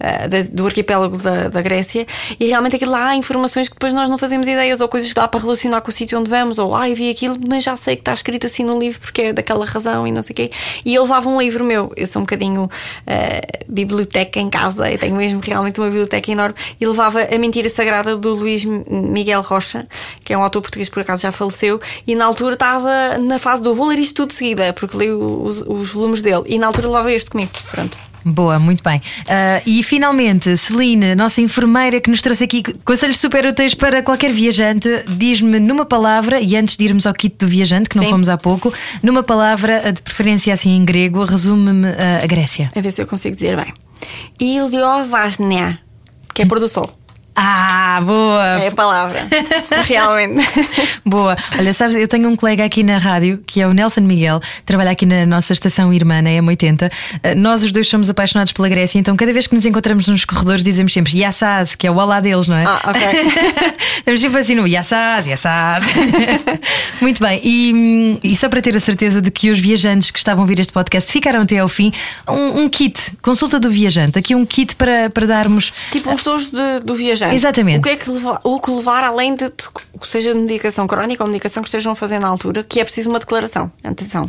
eh, 0.00 0.28
da- 0.28 0.42
do 0.50 0.66
arquipélago 0.66 1.16
da, 1.16 1.48
da 1.48 1.62
Grécia, 1.62 2.04
e 2.38 2.46
realmente 2.46 2.74
aquilo 2.76 2.90
lá 2.90 3.10
há 3.10 3.16
informações 3.16 3.68
que 3.68 3.74
depois 3.74 3.92
nós 3.92 4.08
não 4.08 4.18
fazemos 4.18 4.48
ideias, 4.48 4.80
ou 4.80 4.88
coisas 4.88 5.08
que 5.08 5.14
dá 5.14 5.28
para 5.28 5.40
relacionar 5.40 5.80
com 5.82 5.90
o 5.90 5.92
sítio 5.92 6.18
onde 6.18 6.28
vamos, 6.28 6.58
ou 6.58 6.74
ah, 6.74 6.88
eu 6.90 6.96
vi 6.96 7.10
aquilo, 7.10 7.38
mas 7.48 7.62
já 7.62 7.76
sei 7.76 7.94
que 7.94 8.02
está 8.02 8.12
escrito 8.12 8.46
assim 8.46 8.64
no 8.64 8.78
livro 8.78 9.00
porque 9.00 9.22
é 9.22 9.32
daquela 9.32 9.64
razão 9.64 10.06
e 10.06 10.10
não 10.10 10.22
sei 10.22 10.32
o 10.32 10.36
quê. 10.36 10.50
E 10.84 10.94
eu 10.94 11.02
levava 11.02 11.28
um 11.28 11.40
livro 11.40 11.64
meu, 11.64 11.92
eu 11.96 12.06
sou 12.08 12.20
um 12.20 12.24
bocadinho 12.24 12.68
eh, 13.06 13.40
biblioteca 13.68 14.40
em 14.40 14.50
casa, 14.50 14.90
e 14.90 14.98
tenho 14.98 15.14
mesmo 15.14 15.40
realmente 15.40 15.80
uma 15.80 15.86
biblioteca 15.86 16.30
enorme, 16.30 16.56
e 16.80 16.84
levava 16.84 17.22
A 17.22 17.38
Mentira 17.38 17.68
Sagrada 17.68 18.16
do 18.16 18.34
Luís 18.34 18.64
Miguel 18.64 19.42
Rocha, 19.42 19.86
que 20.24 20.32
é 20.32 20.36
um 20.36 20.42
autor 20.42 20.60
português 20.60 20.88
por 20.88 21.02
acaso 21.02 21.22
já 21.22 21.30
faleceu, 21.30 21.80
e 22.06 22.14
na 22.16 22.24
altura 22.24 22.56
estava 22.64 23.18
na 23.18 23.38
fase 23.38 23.62
do 23.62 23.74
vou 23.74 23.88
ler 23.88 23.98
isto 23.98 24.14
tudo 24.16 24.28
de 24.28 24.34
seguida, 24.34 24.72
porque 24.72 24.96
li 24.96 25.10
os, 25.10 25.62
os 25.66 25.92
volumes 25.92 26.22
dele, 26.22 26.42
e 26.46 26.58
na 26.58 26.66
altura 26.66 26.88
levava 26.88 27.12
este 27.12 27.30
comigo. 27.30 27.52
Pronto. 27.70 27.98
Boa, 28.26 28.58
muito 28.58 28.82
bem. 28.82 29.02
Ah, 29.28 29.60
e 29.66 29.82
finalmente, 29.82 30.56
Celine, 30.56 31.14
nossa 31.14 31.42
enfermeira 31.42 32.00
que 32.00 32.08
nos 32.08 32.22
trouxe 32.22 32.44
aqui 32.44 32.62
conselhos 32.82 33.18
super 33.18 33.44
úteis 33.44 33.74
para 33.74 34.02
qualquer 34.02 34.32
viajante, 34.32 34.88
diz-me 35.06 35.60
numa 35.60 35.84
palavra, 35.84 36.40
e 36.40 36.56
antes 36.56 36.74
de 36.74 36.84
irmos 36.84 37.06
ao 37.06 37.12
kit 37.12 37.36
do 37.38 37.46
viajante, 37.46 37.90
que 37.90 37.96
não 37.96 38.04
Sim. 38.04 38.10
fomos 38.10 38.30
há 38.30 38.38
pouco, 38.38 38.72
numa 39.02 39.22
palavra, 39.22 39.92
de 39.92 40.00
preferência 40.00 40.54
assim 40.54 40.70
em 40.70 40.84
grego, 40.86 41.22
resume-me 41.22 41.88
ah, 41.88 42.24
a 42.24 42.26
Grécia. 42.26 42.72
A 42.74 42.80
ver 42.80 42.92
se 42.92 43.02
eu 43.02 43.06
consigo 43.06 43.34
dizer 43.34 43.56
bem. 43.56 43.74
Iliovasnia, 44.40 45.78
que 46.32 46.42
é 46.42 46.46
pôr 46.46 46.60
do 46.60 46.68
sol. 46.68 47.03
Ah, 47.36 48.00
boa! 48.04 48.60
É 48.62 48.68
a 48.68 48.72
palavra. 48.72 49.26
Realmente. 49.86 50.42
Boa. 51.04 51.36
Olha, 51.58 51.72
sabes, 51.74 51.96
eu 51.96 52.06
tenho 52.06 52.28
um 52.28 52.36
colega 52.36 52.64
aqui 52.64 52.82
na 52.84 52.96
rádio 52.98 53.40
que 53.46 53.60
é 53.60 53.66
o 53.66 53.72
Nelson 53.72 54.02
Miguel, 54.02 54.40
trabalha 54.64 54.92
aqui 54.92 55.04
na 55.04 55.26
nossa 55.26 55.52
estação 55.52 55.92
irmã, 55.92 56.22
na 56.22 56.30
M80. 56.30 56.90
Uh, 56.90 57.36
Nós 57.36 57.64
os 57.64 57.72
dois 57.72 57.88
somos 57.88 58.08
apaixonados 58.08 58.52
pela 58.52 58.68
Grécia, 58.68 58.98
então 58.98 59.16
cada 59.16 59.32
vez 59.32 59.46
que 59.48 59.54
nos 59.54 59.64
encontramos 59.66 60.06
nos 60.06 60.24
corredores 60.24 60.62
dizemos 60.62 60.92
sempre 60.92 61.18
Yassaz, 61.18 61.74
que 61.74 61.86
é 61.86 61.90
o 61.90 61.96
olá 61.96 62.20
deles, 62.20 62.46
não 62.46 62.56
é? 62.56 62.64
Ah, 62.66 62.80
ok. 62.90 63.02
Estamos 63.98 64.20
sempre 64.20 64.40
assim 64.40 64.54
no 64.54 64.66
Yassaz, 64.66 65.26
Yassaz. 65.26 65.84
Muito 67.00 67.20
bem, 67.20 67.40
e, 67.42 68.18
e 68.22 68.36
só 68.36 68.48
para 68.48 68.62
ter 68.62 68.76
a 68.76 68.80
certeza 68.80 69.20
de 69.20 69.30
que 69.30 69.50
os 69.50 69.58
viajantes 69.58 70.10
que 70.10 70.18
estavam 70.18 70.42
a 70.42 70.44
ouvir 70.44 70.60
este 70.60 70.72
podcast 70.72 71.10
ficaram 71.10 71.42
até 71.42 71.58
ao 71.58 71.68
fim, 71.68 71.92
um, 72.28 72.62
um 72.62 72.68
kit, 72.68 73.12
consulta 73.20 73.58
do 73.58 73.70
viajante, 73.70 74.18
aqui 74.18 74.34
um 74.34 74.44
kit 74.46 74.76
para, 74.76 75.10
para 75.10 75.26
darmos. 75.26 75.72
Tipo 75.90 76.10
uns 76.10 76.22
tojos 76.22 76.48
de- 76.50 76.80
do 76.84 76.94
viajante. 76.94 77.23
Exatamente. 77.32 77.78
O 77.78 77.82
que 77.82 77.90
é 77.90 77.96
que 77.96 78.10
levar, 78.10 78.40
o 78.42 78.60
que 78.60 78.70
levar 78.70 79.04
além 79.04 79.36
de 79.36 79.44
de- 79.48 80.08
seja 80.08 80.34
de 80.34 80.38
medicação 80.40 80.86
crónica 80.86 81.22
ou 81.22 81.28
medicação 81.30 81.62
que 81.62 81.68
estejam 81.68 81.92
a 81.92 81.96
fazer 81.96 82.18
na 82.18 82.28
altura, 82.28 82.62
que 82.64 82.80
é 82.80 82.84
preciso 82.84 83.08
uma 83.08 83.18
declaração. 83.20 83.70
Atenção. 83.82 84.28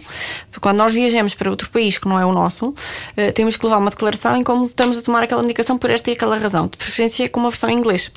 Quando 0.61 0.77
nós 0.77 0.93
viajamos 0.93 1.33
para 1.33 1.49
outro 1.49 1.69
país 1.69 1.97
que 1.97 2.07
não 2.07 2.19
é 2.19 2.25
o 2.25 2.31
nosso, 2.31 2.73
eh, 3.17 3.31
temos 3.31 3.57
que 3.57 3.65
levar 3.65 3.79
uma 3.79 3.89
declaração 3.89 4.35
em 4.37 4.43
como 4.43 4.67
estamos 4.67 4.97
a 4.97 5.01
tomar 5.01 5.23
aquela 5.23 5.41
medicação 5.41 5.77
por 5.77 5.89
esta 5.89 6.09
e 6.09 6.13
aquela 6.13 6.37
razão. 6.37 6.67
De 6.67 6.77
preferência 6.77 7.27
com 7.27 7.39
uma 7.39 7.49
versão 7.49 7.69
em 7.69 7.77
inglês. 7.77 8.11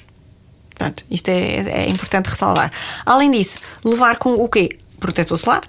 Portanto, 0.71 1.05
isto 1.11 1.29
é, 1.29 1.85
é 1.87 1.88
importante 1.88 2.27
ressalvar. 2.29 2.71
Além 3.05 3.31
disso, 3.33 3.59
levar 3.85 4.17
com 4.17 4.35
o 4.35 4.49
quê? 4.49 4.69
Protetor 5.01 5.37
solar, 5.38 5.62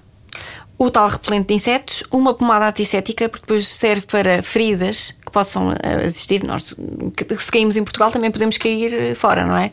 o 0.80 0.90
tal 0.90 1.10
repelente 1.10 1.48
de 1.48 1.54
insetos, 1.56 2.06
uma 2.10 2.34
pomada 2.34 2.66
antissética, 2.66 3.28
porque 3.28 3.46
depois 3.46 3.68
serve 3.68 4.08
para 4.08 4.42
feridas 4.42 5.14
que 5.26 5.30
possam 5.30 5.74
uh, 5.74 6.02
existir. 6.06 6.42
Nós, 6.46 6.74
se 7.38 7.52
caímos 7.52 7.76
em 7.76 7.84
Portugal, 7.84 8.10
também 8.10 8.32
podemos 8.32 8.58
cair 8.58 8.94
eh, 8.94 9.14
fora, 9.14 9.46
não 9.46 9.58
é? 9.58 9.72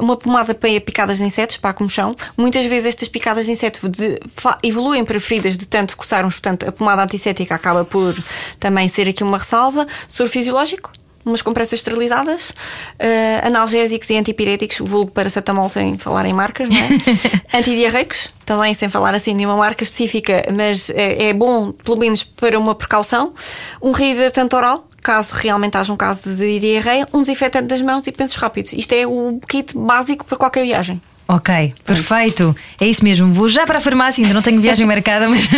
Uh, 0.00 0.02
uma 0.02 0.16
pomada 0.16 0.54
para 0.54 0.80
picadas 0.80 1.18
de 1.18 1.24
insetos, 1.24 1.58
para 1.58 1.70
a 1.70 1.74
comichão. 1.74 2.16
Muitas 2.38 2.64
vezes 2.64 2.86
estas 2.86 3.06
picadas 3.06 3.44
de 3.44 3.52
inseto 3.52 3.82
evoluem 4.62 5.04
para 5.04 5.20
feridas 5.20 5.58
de 5.58 5.66
tanto 5.66 5.94
coçarmos, 5.94 6.34
portanto, 6.36 6.66
a 6.66 6.72
pomada 6.72 7.02
antissética 7.02 7.54
acaba 7.54 7.84
por 7.84 8.16
também 8.58 8.88
ser 8.88 9.06
aqui 9.06 9.22
uma 9.22 9.36
ressalva. 9.36 9.86
Soro 10.08 10.30
fisiológico, 10.30 10.90
umas 11.24 11.42
compressas 11.42 11.78
esterilizadas, 11.78 12.50
uh, 12.50 13.46
analgésicos 13.46 14.10
e 14.10 14.16
antipiréticos, 14.16 14.78
vulgo 14.78 15.10
paracetamol 15.10 15.68
sem 15.68 15.98
falar 15.98 16.26
em 16.26 16.32
marcas, 16.32 16.68
não 16.68 16.76
é? 16.76 16.88
Antidiarreicos, 17.58 18.32
também 18.44 18.74
sem 18.74 18.88
falar 18.88 19.14
assim 19.14 19.36
de 19.36 19.44
uma 19.46 19.56
marca 19.56 19.82
específica, 19.82 20.44
mas 20.54 20.90
é, 20.90 21.30
é 21.30 21.32
bom, 21.32 21.72
pelo 21.72 21.98
menos 21.98 22.22
para 22.24 22.58
uma 22.58 22.74
precaução. 22.74 23.32
Um 23.80 23.92
reidratante 23.92 24.54
oral, 24.54 24.86
caso 25.02 25.34
realmente 25.34 25.76
haja 25.76 25.92
um 25.92 25.96
caso 25.96 26.34
de 26.34 26.60
diarreia, 26.60 27.06
um 27.12 27.20
desinfetante 27.20 27.68
das 27.68 27.80
mãos 27.80 28.06
e 28.06 28.12
pensos 28.12 28.36
rápidos. 28.36 28.72
Isto 28.72 28.92
é 28.92 29.06
o 29.06 29.40
kit 29.48 29.76
básico 29.76 30.24
para 30.24 30.36
qualquer 30.36 30.64
viagem. 30.64 31.00
Ok, 31.26 31.72
perfeito. 31.84 32.54
É 32.78 32.86
isso 32.86 33.02
mesmo. 33.02 33.32
Vou 33.32 33.48
já 33.48 33.64
para 33.64 33.78
a 33.78 33.80
farmácia, 33.80 34.22
ainda 34.22 34.34
não 34.34 34.42
tenho 34.42 34.60
viagem 34.60 34.84
marcada, 34.86 35.26
mas 35.28 35.48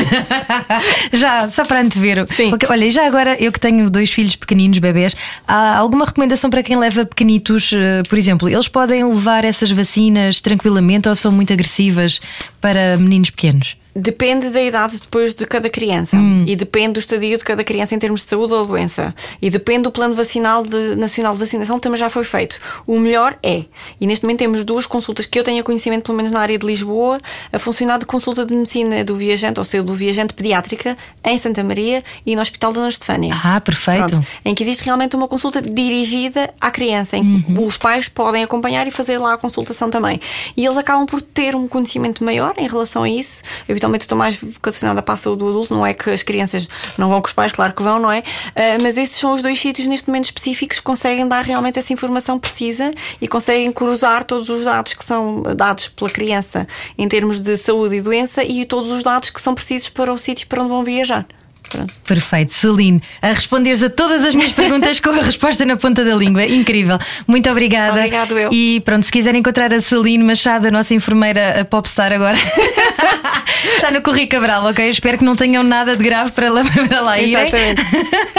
já, 1.13 1.49
só 1.49 1.65
para 1.65 1.81
antever. 1.81 2.27
Sim. 2.29 2.55
Okay, 2.55 2.69
olha, 2.71 2.91
já 2.91 3.05
agora 3.07 3.37
eu 3.41 3.51
que 3.51 3.59
tenho 3.59 3.91
dois 3.91 4.11
filhos 4.11 4.37
pequeninos, 4.37 4.79
bebés, 4.79 5.17
há 5.47 5.77
alguma 5.77 6.05
recomendação 6.05 6.51
para 6.51 6.63
quem 6.63 6.79
leva 6.79 7.05
pequenitos, 7.05 7.73
eh, 7.73 8.03
por 8.09 8.17
exemplo, 8.17 8.49
eles 8.49 8.69
podem 8.69 9.05
levar 9.05 9.45
essas 9.45 9.71
vacinas 9.73 10.41
tranquilamente 10.41 11.09
ou 11.09 11.15
são 11.15 11.33
muito 11.33 11.53
agressivas 11.53 12.21
para 12.61 12.97
meninos 12.97 13.31
pequenos? 13.31 13.77
Depende 13.99 14.51
da 14.51 14.61
idade 14.61 14.99
depois 15.01 15.35
de 15.35 15.47
cada 15.47 15.71
criança 15.71 16.17
hum. 16.17 16.45
e 16.47 16.55
depende 16.55 16.95
do 16.95 17.01
estadio 17.01 17.39
de 17.39 17.43
cada 17.43 17.65
criança 17.65 17.95
em 17.95 17.99
termos 17.99 18.21
de 18.21 18.29
saúde 18.29 18.53
ou 18.53 18.67
doença 18.67 19.15
e 19.41 19.49
depende 19.49 19.85
do 19.85 19.91
plano 19.91 20.15
vacinal 20.15 20.63
de, 20.63 20.95
nacional 20.97 21.33
de 21.33 21.39
vacinação 21.39 21.77
que 21.77 21.83
também 21.83 21.99
já 21.99 22.11
foi 22.11 22.25
feito. 22.25 22.61
O 22.87 22.99
melhor 22.99 23.39
é, 23.43 23.65
e 24.01 24.07
neste 24.07 24.25
momento 24.25 24.41
temos 24.41 24.65
duas 24.65 24.85
consultas 24.85 25.25
que 25.25 25.39
eu 25.39 25.45
tenho 25.45 25.65
conhecimento, 25.65 26.05
pelo 26.05 26.17
menos 26.17 26.31
na 26.31 26.41
área 26.41 26.59
de 26.59 26.67
Lisboa, 26.67 27.19
a 27.53 27.59
funcionar 27.59 27.99
de 27.99 28.07
consulta 28.07 28.45
de 28.45 28.55
medicina 28.55 29.03
do 29.03 29.17
viajante, 29.17 29.59
ou 29.59 29.65
seja, 29.65 29.83
do 29.83 29.95
viajante 29.95 30.35
pediátrica, 30.35 30.97
em 31.25 31.39
Santa 31.39 31.65
Maria 31.65 32.03
e 32.25 32.37
no 32.37 32.43
Hospital 32.43 32.73
Dona 32.73 32.89
Estefânia. 32.89 33.35
Ah, 33.43 33.61
perfeito. 33.61 34.09
Pronto, 34.09 34.27
em 34.45 34.55
que 34.55 34.63
existe 34.63 34.85
realmente 34.85 35.17
uma 35.17 35.27
consulta 35.27 35.63
dirigida 35.63 36.53
à 36.61 36.71
criança, 36.71 37.17
em 37.17 37.41
que 37.43 37.53
uhum. 37.53 37.67
os 37.67 37.79
pais 37.79 38.09
podem 38.09 38.43
acompanhar 38.43 38.87
e 38.87 38.91
fazer 38.91 39.19
lá 39.19 39.35
a 39.35 39.39
consultação 39.39 39.91
também. 39.91 40.21
E 40.57 40.65
eles 40.65 40.77
acabam 40.77 41.07
por 41.07 41.23
ter 41.23 41.55
um 41.55 41.67
conhecimento 41.67 42.23
maior 42.23 42.55
em 42.59 42.69
relação 42.69 43.03
a 43.03 43.09
isso. 43.09 43.43
Habitualmente 43.87 44.05
estou 44.05 44.19
mais 44.19 44.37
vocacionada 44.37 45.01
para 45.01 45.15
a 45.15 45.17
saúde 45.17 45.41
do 45.41 45.49
adulto, 45.49 45.75
não 45.75 45.87
é 45.87 45.95
que 45.95 46.11
as 46.11 46.23
crianças 46.23 46.69
não 46.99 47.09
vão 47.09 47.21
com 47.21 47.29
os 47.29 47.33
pais, 47.33 47.53
claro 47.53 47.73
que 47.73 47.83
vão, 47.83 48.01
não 48.01 48.11
é? 48.11 48.19
Uh, 48.19 48.83
mas 48.83 48.97
esses 48.97 49.17
são 49.17 49.33
os 49.35 49.43
dois 49.43 49.59
sítios 49.59 49.87
neste 49.87 50.09
momento 50.09 50.25
específicos 50.25 50.79
que 50.79 50.85
conseguem 50.85 51.27
dar 51.27 51.45
realmente 51.45 51.79
essa 51.79 51.93
informação 51.93 52.39
precisa 52.39 52.91
e 53.21 53.29
conseguem 53.29 53.71
cruzar 53.73 54.25
todos 54.25 54.49
os 54.49 54.65
dados 54.65 54.95
que 54.95 55.05
são 55.05 55.43
dados 55.55 55.89
pela 55.89 56.11
criança 56.11 56.67
em 56.99 57.09
termos 57.09 57.41
de 57.41 57.57
saúde 57.57 57.97
e 57.97 58.01
doença 58.01 58.43
e 58.43 58.65
todos 58.65 58.91
os 58.91 59.03
dados 59.03 59.31
que 59.31 59.41
são 59.41 59.55
precisos 59.55 59.89
para 59.89 60.13
o 60.13 60.19
sítio 60.19 60.47
para 60.49 60.63
onde 60.63 60.71
vão 60.71 60.85
viajar. 60.85 61.27
Pronto. 61.69 61.93
Perfeito, 62.07 62.53
Celine, 62.53 63.03
a 63.21 63.29
responderes 63.29 63.83
a 63.83 63.91
todas 63.91 64.25
as 64.25 64.35
minhas 64.35 64.53
perguntas 64.53 65.01
com 65.01 65.11
a 65.11 65.23
resposta 65.23 65.65
na 65.65 65.77
ponta 65.77 66.05
da 66.05 66.15
língua. 66.15 66.45
Incrível. 66.47 66.99
Muito 67.27 67.51
obrigada. 67.51 67.99
Obrigado, 67.99 68.39
eu. 68.39 68.51
E 68.53 68.81
pronto, 68.81 69.05
se 69.05 69.13
quiserem 69.13 69.41
encontrar 69.41 69.73
a 69.73 69.81
Celine 69.81 70.23
Machado, 70.23 70.69
a 70.69 70.71
nossa 70.71 70.95
enfermeira 70.95 71.61
a 71.61 71.65
popstar 71.65 72.13
agora, 72.13 72.39
está 73.75 73.91
no 73.91 74.01
Corri 74.03 74.27
Cabral, 74.27 74.65
ok? 74.67 74.89
Espero 74.89 75.19
que 75.19 75.25
não 75.25 75.37
tenham 75.37 75.63
nada 75.63 75.97
de 75.97 76.03
grave 76.03 76.31
para 76.33 76.51
lá, 76.51 76.63
para 76.89 77.01
lá 77.01 77.19
irem. 77.19 77.35
Exatamente. 77.47 77.83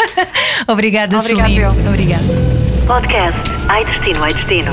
Obrigada, 0.67 1.17
Obrigado, 1.17 1.47
Celine. 1.47 1.61
Eu. 1.63 1.71
Obrigada. 1.89 2.23
Podcast 2.87 3.37
Ai 3.67 3.83
Destino, 3.85 4.23
Ai 4.23 4.33
Destino. 4.33 4.71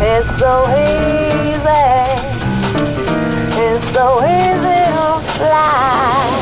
It's 0.00 0.38
so 0.38 0.66
easy. 0.70 1.82
It's 3.58 3.92
so 3.92 4.22
easy 4.24 4.82
to 4.94 5.20
fly. 5.38 6.41